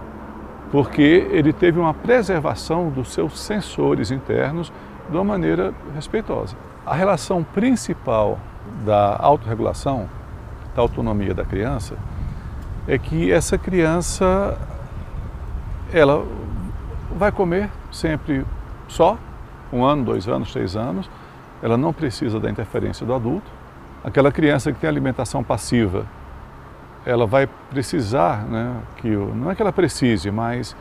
porque 0.71 1.27
ele 1.31 1.53
teve 1.53 1.79
uma 1.79 1.93
preservação 1.93 2.89
dos 2.89 3.13
seus 3.13 3.39
sensores 3.39 4.09
internos 4.09 4.73
de 5.07 5.15
uma 5.15 5.23
maneira 5.23 5.71
respeitosa. 5.93 6.55
A 6.83 6.95
relação 6.95 7.43
principal 7.43 8.39
da 8.85 9.17
autorregulação, 9.19 10.09
da 10.75 10.81
autonomia 10.81 11.33
da 11.33 11.43
criança, 11.45 11.95
é 12.87 12.97
que 12.97 13.31
essa 13.31 13.57
criança 13.57 14.57
ela 15.93 16.25
vai 17.15 17.31
comer 17.31 17.69
sempre 17.91 18.45
só, 18.87 19.17
um 19.71 19.83
ano, 19.83 20.03
dois 20.03 20.27
anos, 20.27 20.51
três 20.51 20.75
anos, 20.75 21.09
ela 21.61 21.77
não 21.77 21.93
precisa 21.93 22.39
da 22.39 22.49
interferência 22.49 23.05
do 23.05 23.13
adulto. 23.13 23.49
Aquela 24.03 24.31
criança 24.31 24.71
que 24.71 24.79
tem 24.79 24.89
alimentação 24.89 25.43
passiva, 25.43 26.05
ela 27.05 27.25
vai 27.25 27.47
precisar, 27.69 28.43
né, 28.45 28.75
que 28.97 29.09
não 29.09 29.51
é 29.51 29.55
que 29.55 29.61
ela 29.61 29.71
precise, 29.71 30.31
mas 30.31 30.75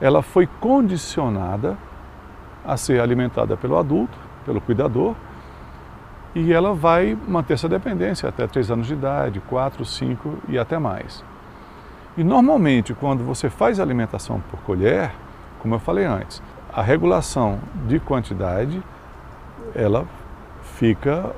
ela 0.00 0.22
foi 0.22 0.46
condicionada 0.60 1.76
a 2.64 2.76
ser 2.76 3.00
alimentada 3.00 3.56
pelo 3.56 3.76
adulto, 3.78 4.18
pelo 4.44 4.60
cuidador, 4.60 5.14
e 6.34 6.52
ela 6.52 6.74
vai 6.74 7.16
manter 7.26 7.54
essa 7.54 7.68
dependência 7.68 8.28
até 8.28 8.46
3 8.46 8.70
anos 8.70 8.86
de 8.86 8.94
idade, 8.94 9.40
4, 9.48 9.84
5 9.84 10.38
e 10.48 10.58
até 10.58 10.78
mais. 10.78 11.24
E 12.16 12.24
normalmente, 12.24 12.94
quando 12.94 13.24
você 13.24 13.48
faz 13.48 13.80
alimentação 13.80 14.40
por 14.50 14.60
colher, 14.60 15.12
como 15.60 15.74
eu 15.74 15.78
falei 15.78 16.04
antes, 16.04 16.42
a 16.72 16.82
regulação 16.82 17.58
de 17.86 17.98
quantidade, 17.98 18.82
ela 19.74 20.06
fica 20.76 21.32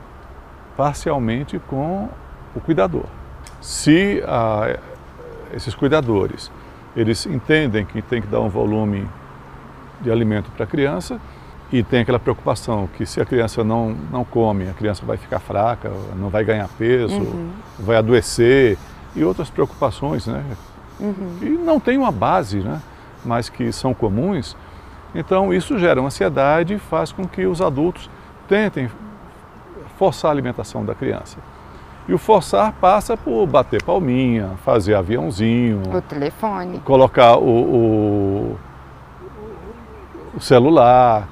parcialmente 0.77 1.59
com 1.69 2.09
o 2.55 2.61
cuidador. 2.61 3.05
Se 3.61 4.23
ah, 4.27 4.79
esses 5.53 5.75
cuidadores 5.75 6.51
eles 6.97 7.27
entendem 7.27 7.85
que 7.85 8.03
tem 8.03 8.21
que 8.21 8.27
dar 8.27 8.41
um 8.41 8.49
volume 8.49 9.07
de 10.01 10.11
alimento 10.11 10.51
para 10.51 10.65
a 10.65 10.67
criança 10.67 11.21
e 11.73 11.83
tem 11.83 12.01
aquela 12.01 12.19
preocupação 12.19 12.89
que 12.97 13.07
se 13.07 13.21
a 13.21 13.25
criança 13.25 13.63
não, 13.63 13.91
não 14.11 14.25
come, 14.25 14.69
a 14.69 14.73
criança 14.73 15.07
vai 15.07 15.17
ficar 15.17 15.39
fraca, 15.39 15.91
não 16.17 16.29
vai 16.29 16.45
ganhar 16.45 16.69
peso, 16.77 17.15
uhum. 17.15 17.51
vai 17.79 17.97
adoecer 17.97 18.77
e 19.15 19.23
outras 19.23 19.51
preocupações, 19.51 20.27
né? 20.27 20.45
Uhum. 20.99 21.39
E 21.41 21.49
não 21.49 21.79
tem 21.79 21.97
uma 21.97 22.11
base, 22.11 22.59
né? 22.59 22.81
Mas 23.25 23.49
que 23.49 23.71
são 23.73 23.95
comuns. 23.95 24.57
Então 25.15 25.55
isso 25.55 25.79
gera 25.79 26.01
ansiedade 26.01 26.75
e 26.75 26.79
faz 26.79 27.13
com 27.13 27.27
que 27.27 27.47
os 27.47 27.61
adultos 27.61 28.11
tentem 28.49 28.91
forçar 29.97 30.31
a 30.31 30.33
alimentação 30.33 30.85
da 30.85 30.95
criança. 30.95 31.39
E 32.09 32.15
o 32.15 32.19
forçar 32.19 32.73
passa 32.81 33.17
por 33.17 33.47
bater 33.47 33.81
palminha, 33.85 34.51
fazer 34.65 34.95
aviãozinho. 34.95 35.83
O 35.95 36.03
telefone. 36.03 36.81
Colocar 36.81 37.37
o, 37.37 37.49
o, 37.49 38.59
o 40.35 40.41
celular, 40.41 41.29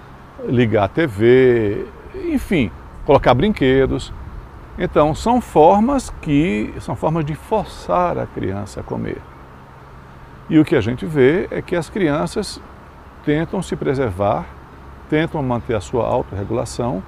ligar 0.46 0.85
a 0.85 0.88
TV, 0.88 1.87
enfim, 2.27 2.70
colocar 3.05 3.35
brinquedos. 3.35 4.12
Então, 4.79 5.14
são 5.14 5.40
formas 5.40 6.11
que 6.22 6.72
são 6.81 6.94
formas 6.94 7.24
de 7.24 7.35
forçar 7.35 8.18
a 8.18 8.27
criança 8.27 8.81
a 8.81 8.83
comer. 8.83 9.20
E 10.48 10.59
o 10.59 10.64
que 10.64 10.77
a 10.77 10.81
gente 10.81 11.05
vê 11.05 11.48
é 11.51 11.61
que 11.61 11.74
as 11.74 11.90
crianças 11.90 12.61
tentam 13.24 13.61
se 13.61 13.77
preservar, 13.77 14.46
tentam 15.11 15.42
manter 15.42 15.74
a 15.74 15.81
sua 15.81 16.07
autorregulação 16.07 17.03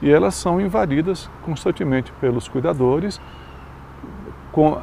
e 0.00 0.10
elas 0.10 0.34
são 0.34 0.60
invadidas 0.60 1.28
constantemente 1.44 2.12
pelos 2.20 2.46
cuidadores 2.46 3.20
com, 4.52 4.78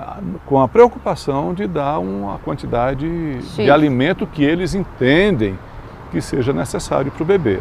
com 0.46 0.62
a 0.62 0.68
preocupação 0.68 1.54
de 1.54 1.68
dar 1.68 2.00
uma 2.00 2.38
quantidade 2.40 3.08
Sim. 3.42 3.64
de 3.64 3.72
alimento 3.72 4.28
que 4.28 4.44
eles 4.44 4.76
entendem 4.76 5.58
que 6.12 6.22
seja 6.22 6.54
necessário 6.54 7.12
para 7.12 7.24
o 7.24 7.26
bebê. 7.26 7.60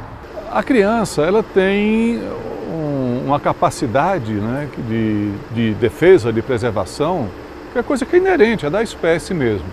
A 0.54 0.62
criança 0.62 1.22
ela 1.22 1.42
tem 1.42 2.22
um, 2.70 3.24
uma 3.26 3.40
capacidade 3.40 4.32
né, 4.34 4.68
de, 4.88 5.32
de 5.50 5.74
defesa, 5.74 6.32
de 6.32 6.40
preservação, 6.40 7.28
que 7.72 7.78
é 7.80 7.82
coisa 7.82 8.06
que 8.06 8.14
é 8.14 8.20
inerente, 8.20 8.64
é 8.64 8.70
da 8.70 8.80
espécie 8.80 9.34
mesmo. 9.34 9.66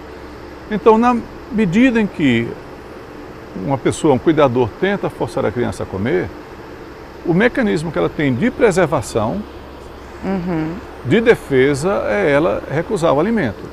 Então, 0.71 0.97
na 0.97 1.15
medida 1.51 2.01
em 2.01 2.07
que 2.07 2.47
uma 3.63 3.77
pessoa, 3.77 4.15
um 4.15 4.17
cuidador, 4.17 4.69
tenta 4.79 5.07
forçar 5.07 5.45
a 5.45 5.51
criança 5.51 5.83
a 5.83 5.85
comer, 5.85 6.27
o 7.27 7.33
mecanismo 7.35 7.91
que 7.91 7.99
ela 7.99 8.09
tem 8.09 8.33
de 8.33 8.49
preservação, 8.49 9.39
uhum. 10.25 10.73
de 11.05 11.21
defesa, 11.21 12.05
é 12.07 12.31
ela 12.31 12.63
recusar 12.71 13.13
o 13.13 13.19
alimento. 13.19 13.69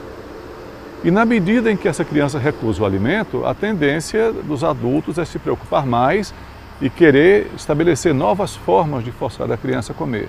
E 1.03 1.11
na 1.11 1.25
medida 1.25 1.73
em 1.73 1.77
que 1.77 1.89
essa 1.89 2.05
criança 2.05 2.39
recusa 2.39 2.83
o 2.83 2.85
alimento, 2.85 3.47
a 3.47 3.55
tendência 3.55 4.31
dos 4.31 4.63
adultos 4.63 5.17
é 5.17 5.25
se 5.25 5.39
preocupar 5.39 5.87
mais 5.87 6.35
e 6.81 6.89
querer 6.89 7.51
estabelecer 7.57 8.15
novas 8.15 8.55
formas 8.55 9.05
de 9.05 9.11
forçar 9.11 9.51
a 9.51 9.57
criança 9.57 9.93
a 9.93 9.95
comer. 9.95 10.29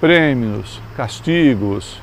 Prêmios, 0.00 0.80
castigos, 0.96 2.00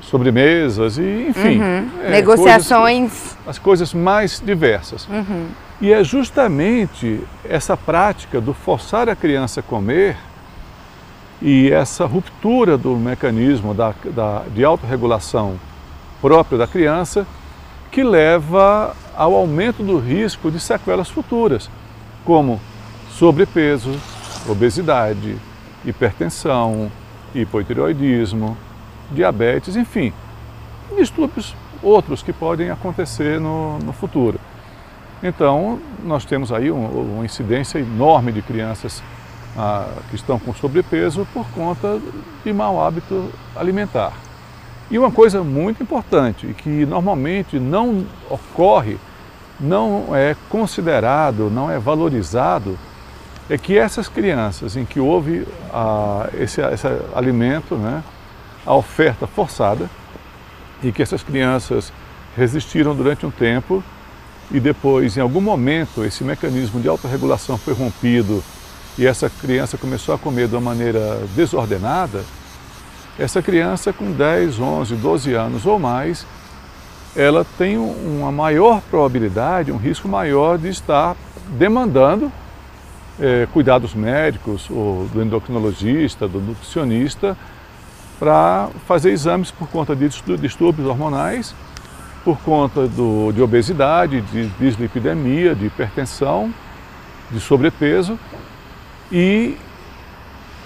sobremesas 0.00 0.98
e, 0.98 1.26
enfim. 1.28 1.60
Uhum. 1.60 1.88
É, 2.04 2.10
Negociações. 2.10 3.10
Coisas, 3.10 3.38
as 3.46 3.58
coisas 3.58 3.94
mais 3.94 4.42
diversas. 4.44 5.06
Uhum. 5.08 5.48
E 5.80 5.92
é 5.92 6.02
justamente 6.04 7.20
essa 7.44 7.76
prática 7.76 8.40
do 8.40 8.54
forçar 8.54 9.08
a 9.08 9.16
criança 9.16 9.60
a 9.60 9.62
comer 9.62 10.16
e 11.42 11.70
essa 11.70 12.06
ruptura 12.06 12.78
do 12.78 12.96
mecanismo 12.96 13.74
da, 13.74 13.92
da, 14.04 14.44
de 14.54 14.64
autorregulação 14.64 15.58
próprio 16.22 16.56
da 16.56 16.66
criança 16.66 17.26
que 17.90 18.02
leva 18.02 18.96
ao 19.16 19.34
aumento 19.34 19.82
do 19.82 19.98
risco 19.98 20.50
de 20.50 20.58
sequelas 20.60 21.08
futuras, 21.08 21.70
como 22.24 22.60
sobrepeso, 23.10 23.90
obesidade, 24.48 25.36
hipertensão, 25.84 26.90
hipotireoidismo, 27.34 28.56
diabetes, 29.10 29.76
enfim, 29.76 30.12
distúrbios 30.96 31.54
outros 31.82 32.22
que 32.22 32.32
podem 32.32 32.70
acontecer 32.70 33.38
no, 33.38 33.78
no 33.78 33.92
futuro. 33.92 34.40
Então, 35.22 35.78
nós 36.02 36.24
temos 36.24 36.52
aí 36.52 36.70
um, 36.70 37.14
uma 37.16 37.24
incidência 37.24 37.78
enorme 37.78 38.32
de 38.32 38.42
crianças 38.42 39.02
ah, 39.56 39.88
que 40.10 40.16
estão 40.16 40.38
com 40.38 40.52
sobrepeso 40.54 41.26
por 41.32 41.46
conta 41.50 42.00
de 42.44 42.52
mau 42.52 42.84
hábito 42.84 43.30
alimentar. 43.54 44.12
E 44.90 44.98
uma 44.98 45.10
coisa 45.10 45.42
muito 45.42 45.82
importante, 45.82 46.46
que 46.58 46.84
normalmente 46.84 47.58
não 47.58 48.04
ocorre, 48.28 48.98
não 49.58 50.14
é 50.14 50.36
considerado, 50.48 51.50
não 51.50 51.70
é 51.70 51.78
valorizado, 51.78 52.78
é 53.48 53.56
que 53.56 53.76
essas 53.76 54.08
crianças 54.08 54.76
em 54.76 54.84
que 54.84 55.00
houve 55.00 55.46
esse, 56.38 56.60
esse 56.60 56.86
alimento, 57.14 57.76
né, 57.76 58.02
a 58.64 58.74
oferta 58.74 59.26
forçada, 59.26 59.88
e 60.82 60.92
que 60.92 61.02
essas 61.02 61.22
crianças 61.22 61.92
resistiram 62.36 62.94
durante 62.94 63.24
um 63.24 63.30
tempo 63.30 63.82
e 64.50 64.60
depois, 64.60 65.16
em 65.16 65.20
algum 65.20 65.40
momento, 65.40 66.04
esse 66.04 66.22
mecanismo 66.22 66.80
de 66.80 66.88
autorregulação 66.88 67.56
foi 67.56 67.72
rompido 67.72 68.42
e 68.98 69.06
essa 69.06 69.30
criança 69.30 69.78
começou 69.78 70.14
a 70.14 70.18
comer 70.18 70.48
de 70.48 70.54
uma 70.54 70.60
maneira 70.60 71.20
desordenada, 71.34 72.22
essa 73.18 73.40
criança 73.40 73.92
com 73.92 74.12
10, 74.12 74.58
11, 74.58 74.94
12 74.96 75.32
anos 75.34 75.66
ou 75.66 75.78
mais, 75.78 76.26
ela 77.14 77.46
tem 77.56 77.78
uma 77.78 78.32
maior 78.32 78.80
probabilidade, 78.90 79.70
um 79.70 79.76
risco 79.76 80.08
maior 80.08 80.58
de 80.58 80.68
estar 80.68 81.16
demandando 81.56 82.30
é, 83.20 83.46
cuidados 83.52 83.94
médicos, 83.94 84.68
ou 84.68 85.06
do 85.12 85.22
endocrinologista, 85.22 86.26
do 86.26 86.40
nutricionista, 86.40 87.36
para 88.18 88.68
fazer 88.86 89.10
exames 89.10 89.50
por 89.50 89.68
conta 89.68 89.94
de 89.94 90.08
distúrbios 90.08 90.88
hormonais, 90.88 91.54
por 92.24 92.38
conta 92.38 92.88
do, 92.88 93.30
de 93.32 93.42
obesidade, 93.42 94.20
de 94.22 94.46
dislipidemia, 94.58 95.54
de 95.54 95.66
hipertensão, 95.66 96.52
de 97.30 97.38
sobrepeso 97.38 98.18
e 99.12 99.56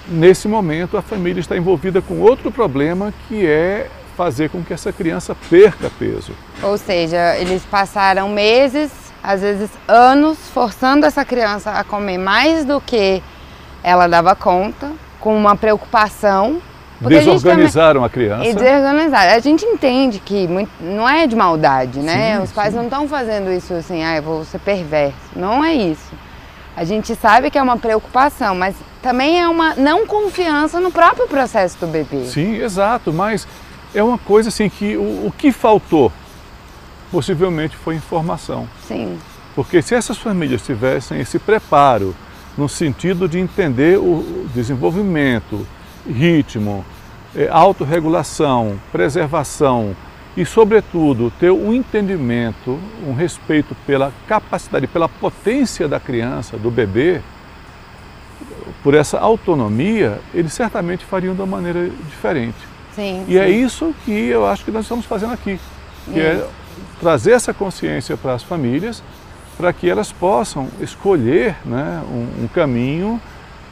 nesse 0.09 0.49
momento 0.49 0.97
a 0.97 1.03
família 1.03 1.40
está 1.40 1.57
envolvida 1.57 2.01
com 2.01 2.21
outro 2.21 2.51
problema 2.51 3.12
que 3.29 3.47
é 3.47 3.88
fazer 4.16 4.51
com 4.51 4.64
que 4.64 4.73
essa 4.73 4.92
criança 4.92 5.37
perca 5.49 5.90
peso. 5.99 6.33
Ou 6.62 6.77
seja, 6.77 7.37
eles 7.37 7.62
passaram 7.64 8.29
meses, 8.29 8.90
às 9.23 9.42
vezes 9.42 9.71
anos, 9.87 10.37
forçando 10.53 11.07
essa 11.07 11.25
criança 11.25 11.71
a 11.71 11.85
comer 11.85 12.18
mais 12.18 12.64
do 12.64 12.81
que 12.81 13.23
ela 13.83 14.09
dava 14.09 14.35
conta, 14.35 14.90
com 15.21 15.37
uma 15.37 15.55
preocupação. 15.55 16.61
Desorganizaram 17.01 18.03
a, 18.03 18.07
a, 18.07 18.11
criança. 18.11 18.44
E 18.44 18.55
desorganizaram. 18.55 19.33
A 19.35 19.38
gente 19.38 19.64
entende 19.64 20.18
que 20.18 20.49
muito, 20.49 20.71
não 20.81 21.09
é 21.09 21.29
de 21.29 21.37
maldade, 21.37 22.01
né? 22.01 22.37
Sim, 22.37 22.42
Os 22.42 22.51
pais 22.51 22.71
sim. 22.71 22.77
não 22.77 22.85
estão 22.85 23.07
fazendo 23.07 23.53
isso 23.53 23.73
assim, 23.73 24.03
ah, 24.03 24.16
eu 24.16 24.23
vou 24.23 24.44
ser 24.44 24.59
perverso. 24.59 25.16
Não 25.37 25.64
é 25.64 25.75
isso. 25.75 26.12
A 26.77 26.83
gente 26.83 27.14
sabe 27.14 27.51
que 27.53 27.59
é 27.59 27.62
uma 27.62 27.77
preocupação, 27.77 28.57
mas 28.57 28.75
também 29.02 29.40
é 29.40 29.48
uma 29.48 29.74
não 29.74 30.06
confiança 30.06 30.80
no 30.80 30.90
próprio 30.90 31.26
processo 31.26 31.78
do 31.78 31.87
bebê. 31.87 32.24
Sim, 32.26 32.56
exato, 32.56 33.12
mas 33.12 33.46
é 33.94 34.02
uma 34.02 34.18
coisa 34.18 34.48
assim 34.48 34.68
que 34.68 34.96
o, 34.96 35.26
o 35.26 35.34
que 35.37 35.52
faltou 35.52 36.12
possivelmente 37.11 37.76
foi 37.76 37.94
informação. 37.94 38.68
Sim. 38.87 39.18
Porque 39.54 39.80
se 39.82 39.94
essas 39.94 40.18
famílias 40.18 40.62
tivessem 40.62 41.20
esse 41.20 41.38
preparo 41.38 42.14
no 42.56 42.68
sentido 42.68 43.28
de 43.28 43.38
entender 43.38 43.98
o 43.98 44.46
desenvolvimento, 44.54 45.66
ritmo, 46.06 46.84
é, 47.34 47.48
autorregulação, 47.48 48.80
preservação, 48.90 49.96
e, 50.37 50.46
sobretudo, 50.46 51.32
ter 51.32 51.50
um 51.50 51.74
entendimento, 51.74 52.78
um 53.04 53.12
respeito 53.12 53.74
pela 53.84 54.12
capacidade, 54.28 54.87
pela 54.87 55.08
potência 55.08 55.88
da 55.88 55.98
criança, 55.98 56.56
do 56.56 56.70
bebê, 56.70 57.20
por 58.83 58.95
essa 58.95 59.19
autonomia, 59.19 60.21
eles 60.33 60.53
certamente 60.53 61.05
fariam 61.05 61.35
de 61.35 61.41
uma 61.41 61.47
maneira 61.47 61.88
diferente. 61.88 62.57
Sim, 62.95 63.25
e 63.29 63.37
é 63.37 63.47
sim. 63.47 63.47
é 63.47 63.51
isso 63.51 63.95
que 64.05 64.11
eu 64.11 64.47
acho 64.47 64.64
que 64.64 64.71
nós 64.71 64.83
estamos 64.83 65.05
fazendo 65.05 65.33
aqui, 65.33 65.59
que 66.12 66.21
é 66.21 66.47
trazer 67.01 67.33
essa 67.33 67.55
consciência 67.55 68.17
para 68.17 68.35
as 68.35 68.43
famílias, 68.43 69.03
para 69.57 69.73
que 69.73 69.88
elas 69.88 70.12
possam 70.12 70.69
escolher 70.81 71.57
né, 71.64 72.03
um, 72.11 72.45
um 72.45 72.49
caminho 72.49 73.21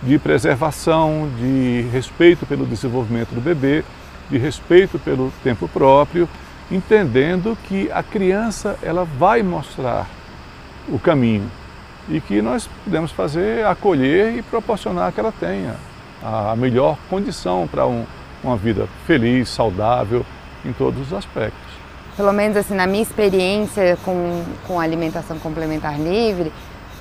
de 0.03 0.19
preservação, 0.19 1.31
de 1.39 1.87
respeito 1.93 2.45
pelo 2.45 2.67
desenvolvimento 2.67 3.35
do 3.35 3.41
bebê, 3.41 3.85
de 4.29 4.39
respeito 4.39 4.99
pelo 4.99 5.33
tempo 5.43 5.69
próprio 5.69 6.29
entendendo 6.71 7.57
que 7.65 7.91
a 7.93 8.03
criança 8.03 8.77
ela 8.83 9.05
vai 9.05 9.43
mostrar 9.43 10.09
o 10.89 10.99
caminho 10.99 11.51
e 12.09 12.21
que 12.21 12.41
nós 12.41 12.69
podemos 12.85 13.11
fazer, 13.11 13.65
acolher 13.67 14.37
e 14.37 14.43
proporcionar 14.43 15.13
que 15.13 15.21
ela 15.21 15.33
tenha 15.33 15.75
a 16.23 16.55
melhor 16.57 16.97
condição 17.11 17.67
para 17.67 17.87
um, 17.87 18.05
uma 18.43 18.57
vida 18.57 18.89
feliz, 19.07 19.49
saudável 19.49 20.25
em 20.65 20.73
todos 20.73 21.01
os 21.01 21.13
aspectos. 21.13 21.61
Pelo 22.17 22.33
menos 22.33 22.57
assim, 22.57 22.75
na 22.75 22.87
minha 22.87 23.03
experiência 23.03 23.99
com, 24.05 24.43
com 24.67 24.81
alimentação 24.81 25.39
complementar 25.39 26.01
livre, 26.01 26.53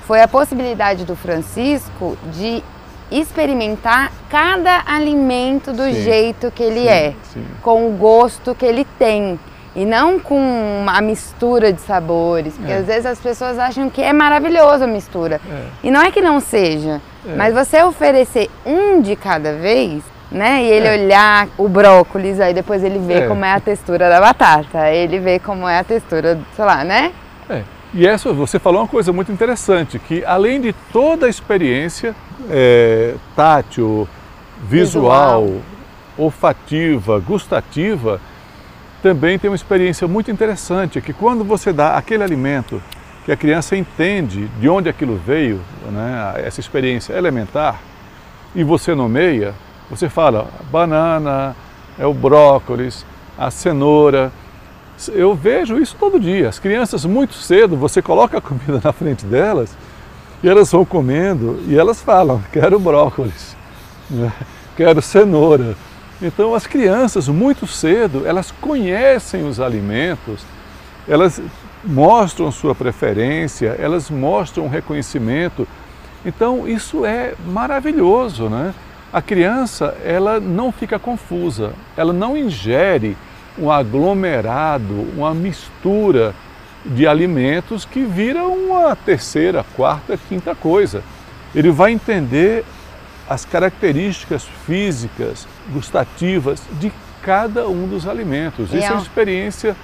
foi 0.06 0.20
a 0.20 0.28
possibilidade 0.28 1.04
do 1.04 1.16
Francisco 1.16 2.16
de 2.32 2.62
experimentar 3.10 4.12
cada 4.28 4.82
alimento 4.86 5.72
do 5.72 5.84
sim, 5.84 6.02
jeito 6.02 6.50
que 6.50 6.62
ele 6.62 6.80
sim, 6.80 6.88
é, 6.88 7.14
sim. 7.32 7.46
com 7.62 7.88
o 7.88 7.96
gosto 7.96 8.54
que 8.54 8.66
ele 8.66 8.84
tem. 8.98 9.38
E 9.76 9.84
não 9.84 10.18
com 10.18 10.40
uma 10.80 11.02
mistura 11.02 11.70
de 11.70 11.82
sabores, 11.82 12.54
porque 12.54 12.72
é. 12.72 12.78
às 12.78 12.86
vezes 12.86 13.04
as 13.04 13.20
pessoas 13.20 13.58
acham 13.58 13.90
que 13.90 14.02
é 14.02 14.10
maravilhoso 14.10 14.84
a 14.84 14.86
mistura. 14.86 15.38
É. 15.46 15.64
E 15.84 15.90
não 15.90 16.00
é 16.00 16.10
que 16.10 16.22
não 16.22 16.40
seja, 16.40 17.02
é. 17.28 17.36
mas 17.36 17.52
você 17.52 17.82
oferecer 17.82 18.48
um 18.64 19.02
de 19.02 19.14
cada 19.14 19.52
vez, 19.52 20.02
né? 20.32 20.64
E 20.64 20.66
ele 20.66 20.86
é. 20.86 20.92
olhar 20.94 21.48
o 21.58 21.68
brócolis, 21.68 22.40
aí 22.40 22.54
depois 22.54 22.82
ele 22.82 22.98
vê 22.98 23.24
é. 23.24 23.28
como 23.28 23.44
é 23.44 23.52
a 23.52 23.60
textura 23.60 24.08
da 24.08 24.18
batata, 24.18 24.90
ele 24.90 25.18
vê 25.18 25.38
como 25.38 25.68
é 25.68 25.78
a 25.78 25.84
textura, 25.84 26.40
sei 26.54 26.64
lá, 26.64 26.82
né? 26.82 27.12
É. 27.50 27.62
E 27.92 28.06
essa, 28.06 28.32
você 28.32 28.58
falou 28.58 28.80
uma 28.80 28.88
coisa 28.88 29.12
muito 29.12 29.30
interessante, 29.30 29.98
que 29.98 30.24
além 30.24 30.58
de 30.58 30.72
toda 30.90 31.26
a 31.26 31.28
experiência 31.28 32.14
é, 32.48 33.14
tátil, 33.34 34.08
visual, 34.62 35.44
visual, 35.44 35.62
olfativa, 36.16 37.20
gustativa, 37.20 38.20
também 39.06 39.38
tem 39.38 39.48
uma 39.48 39.54
experiência 39.54 40.08
muito 40.08 40.32
interessante, 40.32 41.00
que 41.00 41.12
quando 41.12 41.44
você 41.44 41.72
dá 41.72 41.96
aquele 41.96 42.24
alimento 42.24 42.82
que 43.24 43.30
a 43.30 43.36
criança 43.36 43.76
entende 43.76 44.48
de 44.58 44.68
onde 44.68 44.88
aquilo 44.88 45.16
veio, 45.24 45.60
né, 45.92 46.42
essa 46.44 46.58
experiência 46.58 47.12
elementar, 47.12 47.80
e 48.52 48.64
você 48.64 48.96
nomeia, 48.96 49.54
você 49.88 50.08
fala 50.08 50.48
banana, 50.72 51.54
é 51.96 52.04
o 52.04 52.12
brócolis, 52.12 53.06
a 53.38 53.48
cenoura. 53.48 54.32
Eu 55.12 55.36
vejo 55.36 55.78
isso 55.78 55.94
todo 55.96 56.18
dia. 56.18 56.48
As 56.48 56.58
crianças 56.58 57.04
muito 57.04 57.34
cedo, 57.34 57.76
você 57.76 58.02
coloca 58.02 58.38
a 58.38 58.40
comida 58.40 58.80
na 58.82 58.92
frente 58.92 59.24
delas 59.24 59.76
e 60.42 60.48
elas 60.48 60.72
vão 60.72 60.84
comendo 60.84 61.62
e 61.68 61.78
elas 61.78 62.02
falam, 62.02 62.42
quero 62.52 62.80
brócolis, 62.80 63.56
né? 64.10 64.32
quero 64.76 65.00
cenoura. 65.00 65.76
Então 66.20 66.54
as 66.54 66.66
crianças 66.66 67.28
muito 67.28 67.66
cedo, 67.66 68.26
elas 68.26 68.50
conhecem 68.50 69.46
os 69.46 69.60
alimentos, 69.60 70.42
elas 71.06 71.40
mostram 71.84 72.50
sua 72.50 72.74
preferência, 72.74 73.76
elas 73.78 74.10
mostram 74.10 74.68
reconhecimento. 74.68 75.68
Então 76.24 76.66
isso 76.66 77.04
é 77.04 77.34
maravilhoso, 77.46 78.48
né? 78.48 78.74
A 79.12 79.22
criança, 79.22 79.96
ela 80.04 80.40
não 80.40 80.72
fica 80.72 80.98
confusa, 80.98 81.72
ela 81.96 82.12
não 82.12 82.36
ingere 82.36 83.16
um 83.58 83.70
aglomerado, 83.70 85.06
uma 85.16 85.32
mistura 85.32 86.34
de 86.84 87.06
alimentos 87.06 87.84
que 87.84 88.04
vira 88.04 88.44
uma 88.44 88.94
terceira, 88.96 89.64
quarta, 89.74 90.18
quinta 90.28 90.54
coisa. 90.54 91.02
Ele 91.54 91.70
vai 91.70 91.92
entender 91.92 92.64
as 93.28 93.44
características 93.44 94.44
físicas, 94.66 95.46
gustativas 95.72 96.62
de 96.72 96.92
cada 97.22 97.68
um 97.68 97.88
dos 97.88 98.06
alimentos. 98.06 98.72
Isso 98.72 98.84
é, 98.84 98.88
é 98.88 98.92
uma 98.92 99.02
experiência 99.02 99.76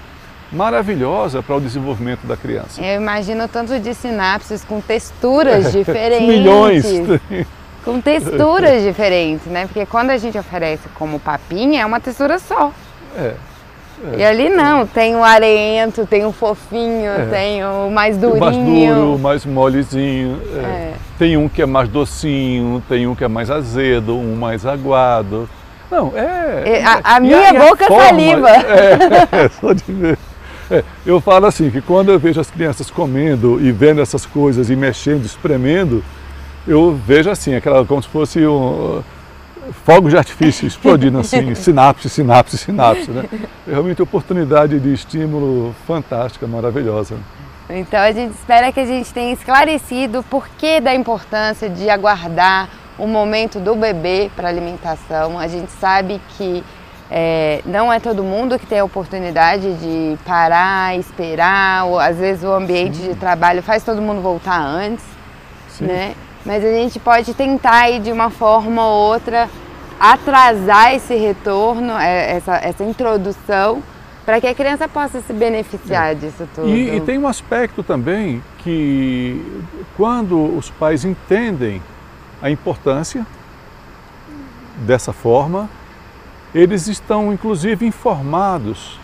maravilhosa 0.53 1.43
para 1.43 1.57
o 1.57 1.61
desenvolvimento 1.61 2.27
da 2.27 2.37
criança. 2.37 2.81
Eu 2.81 3.01
imagino 3.01 3.49
tanto 3.49 3.79
de 3.81 3.95
sinapses 3.95 4.63
com 4.65 4.81
texturas 4.81 5.73
diferentes. 5.73 6.29
Milhões! 6.29 6.85
Com 7.85 8.01
texturas 8.01 8.85
diferentes, 8.85 9.45
né? 9.47 9.67
Porque 9.67 9.85
quando 9.85 10.11
a 10.11 10.17
gente 10.17 10.39
oferece 10.39 10.89
como 10.95 11.19
papinha, 11.19 11.83
é 11.83 11.85
uma 11.85 11.99
textura 11.99 12.39
só. 12.39 12.73
É. 13.17 13.35
É, 14.13 14.19
e 14.19 14.25
ali 14.25 14.49
não, 14.49 14.87
tem 14.87 15.15
o 15.15 15.23
arento, 15.23 16.07
tem 16.07 16.25
o 16.25 16.33
fofinho, 16.33 17.11
é. 17.11 17.27
tem 17.27 17.65
o 17.65 17.91
mais 17.91 18.17
durinho. 18.17 18.37
O 18.37 18.41
mais 18.41 18.57
duro, 18.57 19.19
mais 19.19 19.47
molezinho. 19.47 20.41
É. 20.57 20.59
é. 20.59 20.95
Tem 21.19 21.37
um 21.37 21.49
que 21.49 21.63
é 21.63 21.67
mais 21.67 21.89
docinho, 21.89 22.83
tem 22.89 23.07
um 23.07 23.15
que 23.15 23.23
é 23.23 23.29
mais 23.29 23.51
azedo, 23.51 24.17
um 24.17 24.35
mais 24.35 24.67
aguado. 24.67 25.49
Não, 25.91 26.13
é. 26.17 26.83
A, 26.85 27.17
a 27.17 27.21
minha 27.21 27.51
a, 27.51 27.53
boca 27.53 27.87
forma, 27.87 28.05
saliva. 28.05 28.49
É, 29.31 29.49
só 29.61 29.73
de 29.73 29.85
ver. 29.93 30.19
É, 30.71 30.83
eu 31.05 31.21
falo 31.21 31.47
assim, 31.47 31.71
que 31.71 31.83
quando 31.83 32.11
eu 32.11 32.19
vejo 32.19 32.41
as 32.41 32.51
crianças 32.51 32.91
comendo 32.91 33.61
e 33.61 33.71
vendo 33.71 34.01
essas 34.01 34.25
coisas 34.25 34.71
e 34.71 34.75
mexendo, 34.75 35.25
espremendo, 35.27 36.03
eu 36.67 36.99
vejo 37.07 37.29
assim, 37.31 37.55
aquela 37.55 37.85
como 37.85 38.03
se 38.03 38.09
fosse 38.09 38.47
um 38.47 39.03
fogos 39.85 40.11
de 40.11 40.19
artifício 40.19 40.67
explodindo 40.67 41.19
assim, 41.19 41.55
sinapse, 41.57 42.09
sinapse, 42.09 42.59
sinapse, 42.59 43.11
né? 43.11 43.25
Realmente 43.67 44.03
oportunidade 44.03 44.79
de 44.81 44.93
estímulo 44.93 45.75
fantástica, 45.87 46.47
maravilhosa. 46.47 47.17
Então 47.69 48.01
a 48.01 48.13
gente 48.13 48.33
espera 48.33 48.73
que 48.73 48.81
a 48.81 48.87
gente 48.87 49.13
tenha 49.13 49.33
esclarecido 49.33 50.21
o 50.21 50.23
porquê 50.23 50.81
da 50.81 50.95
importância 50.95 51.69
de 51.69 51.89
aguardar 51.89 52.69
o 52.99 53.07
momento 53.07 53.59
do 53.59 53.75
bebê 53.75 54.31
para 54.37 54.49
alimentação. 54.49 55.39
A 55.39 55.49
gente 55.49 55.71
sabe 55.73 56.21
que 56.37 56.63
é, 57.11 57.61
não 57.65 57.93
é 57.93 58.01
todo 58.01 58.25
mundo 58.25 58.59
que 58.59 58.67
tem 58.67 58.79
a 58.79 58.85
oportunidade 58.85 59.75
de 59.75 60.19
parar, 60.25 60.97
esperar, 60.99 61.85
ou 61.85 61.99
às 61.99 62.17
vezes 62.17 62.43
o 62.43 62.53
ambiente 62.53 62.97
Sim. 62.97 63.11
de 63.11 63.15
trabalho 63.17 63.63
faz 63.63 63.85
todo 63.85 64.01
mundo 64.01 64.21
voltar 64.21 64.61
antes, 64.61 65.05
Sim. 65.69 65.85
né? 65.85 66.15
Mas 66.45 66.65
a 66.65 66.71
gente 66.71 66.99
pode 66.99 67.35
tentar 67.35 67.89
ir 67.91 68.01
de 68.01 68.13
uma 68.13 68.31
forma 68.31 68.85
ou 68.85 69.13
outra 69.13 69.49
atrasar 69.99 70.95
esse 70.95 71.15
retorno, 71.15 71.93
é, 71.93 72.33
essa, 72.33 72.57
essa 72.57 72.83
introdução, 72.83 73.83
para 74.25 74.41
que 74.41 74.47
a 74.47 74.55
criança 74.55 74.89
possa 74.89 75.21
se 75.21 75.33
beneficiar 75.33 76.13
é. 76.13 76.15
disso 76.15 76.49
tudo. 76.55 76.69
E, 76.69 76.97
e, 76.97 77.01
tem 77.01 77.19
um 77.19 77.29
aspecto 77.29 77.83
também 77.83 78.43
que 78.59 79.41
quando 79.97 80.57
os 80.57 80.71
pais 80.71 81.05
entendem 81.05 81.81
a 82.41 82.51
importância 82.51 83.25
dessa 84.79 85.13
forma, 85.13 85.71
eles 86.53 86.89
estão 86.89 87.33
inclusive 87.33 87.87
informados 87.87 88.99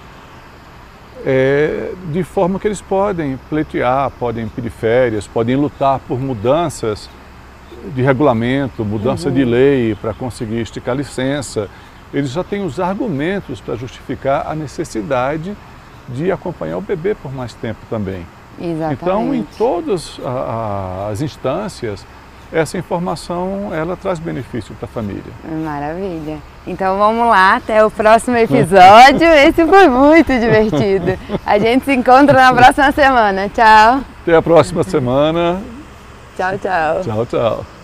é, 1.24 1.92
de 2.10 2.22
forma 2.22 2.58
que 2.58 2.66
eles 2.66 2.80
podem 2.80 3.38
pleitear, 3.48 4.10
podem 4.18 4.48
pedir 4.48 4.70
férias, 4.70 5.26
podem 5.26 5.56
lutar 5.56 6.00
por 6.00 6.18
mudanças 6.18 7.08
de 7.94 8.02
regulamento, 8.02 8.84
mudança 8.84 9.28
uhum. 9.28 9.34
de 9.34 9.44
lei 9.44 9.94
para 9.94 10.14
conseguir 10.14 10.60
esticar 10.60 10.96
licença, 10.96 11.68
eles 12.12 12.30
já 12.30 12.42
têm 12.42 12.64
os 12.64 12.80
argumentos 12.80 13.60
para 13.60 13.76
justificar 13.76 14.46
a 14.46 14.54
necessidade 14.54 15.56
de 16.08 16.32
acompanhar 16.32 16.78
o 16.78 16.80
bebê 16.80 17.14
por 17.14 17.32
mais 17.32 17.52
tempo 17.54 17.80
também. 17.90 18.26
Exatamente. 18.60 19.02
Então, 19.02 19.34
em 19.34 19.42
todas 19.56 20.18
as 21.10 21.20
instâncias, 21.20 22.04
essa 22.52 22.78
informação 22.78 23.70
ela 23.72 23.96
traz 23.96 24.18
benefício 24.18 24.74
para 24.74 24.86
a 24.86 24.88
família. 24.88 25.32
Maravilha. 25.64 26.38
Então 26.66 26.98
vamos 26.98 27.28
lá, 27.28 27.56
até 27.56 27.84
o 27.84 27.90
próximo 27.90 28.36
episódio. 28.36 29.26
Esse 29.46 29.66
foi 29.66 29.88
muito 29.88 30.32
divertido. 30.32 31.18
A 31.44 31.58
gente 31.58 31.84
se 31.84 31.94
encontra 31.94 32.34
na 32.34 32.52
próxima 32.54 32.90
semana. 32.92 33.48
Tchau. 33.48 34.00
Até 34.22 34.34
a 34.34 34.42
próxima 34.42 34.82
semana. 34.82 35.60
Tchau, 36.38 36.56
tchau. 36.56 37.02
Tchau, 37.02 37.24
tchau. 37.24 37.77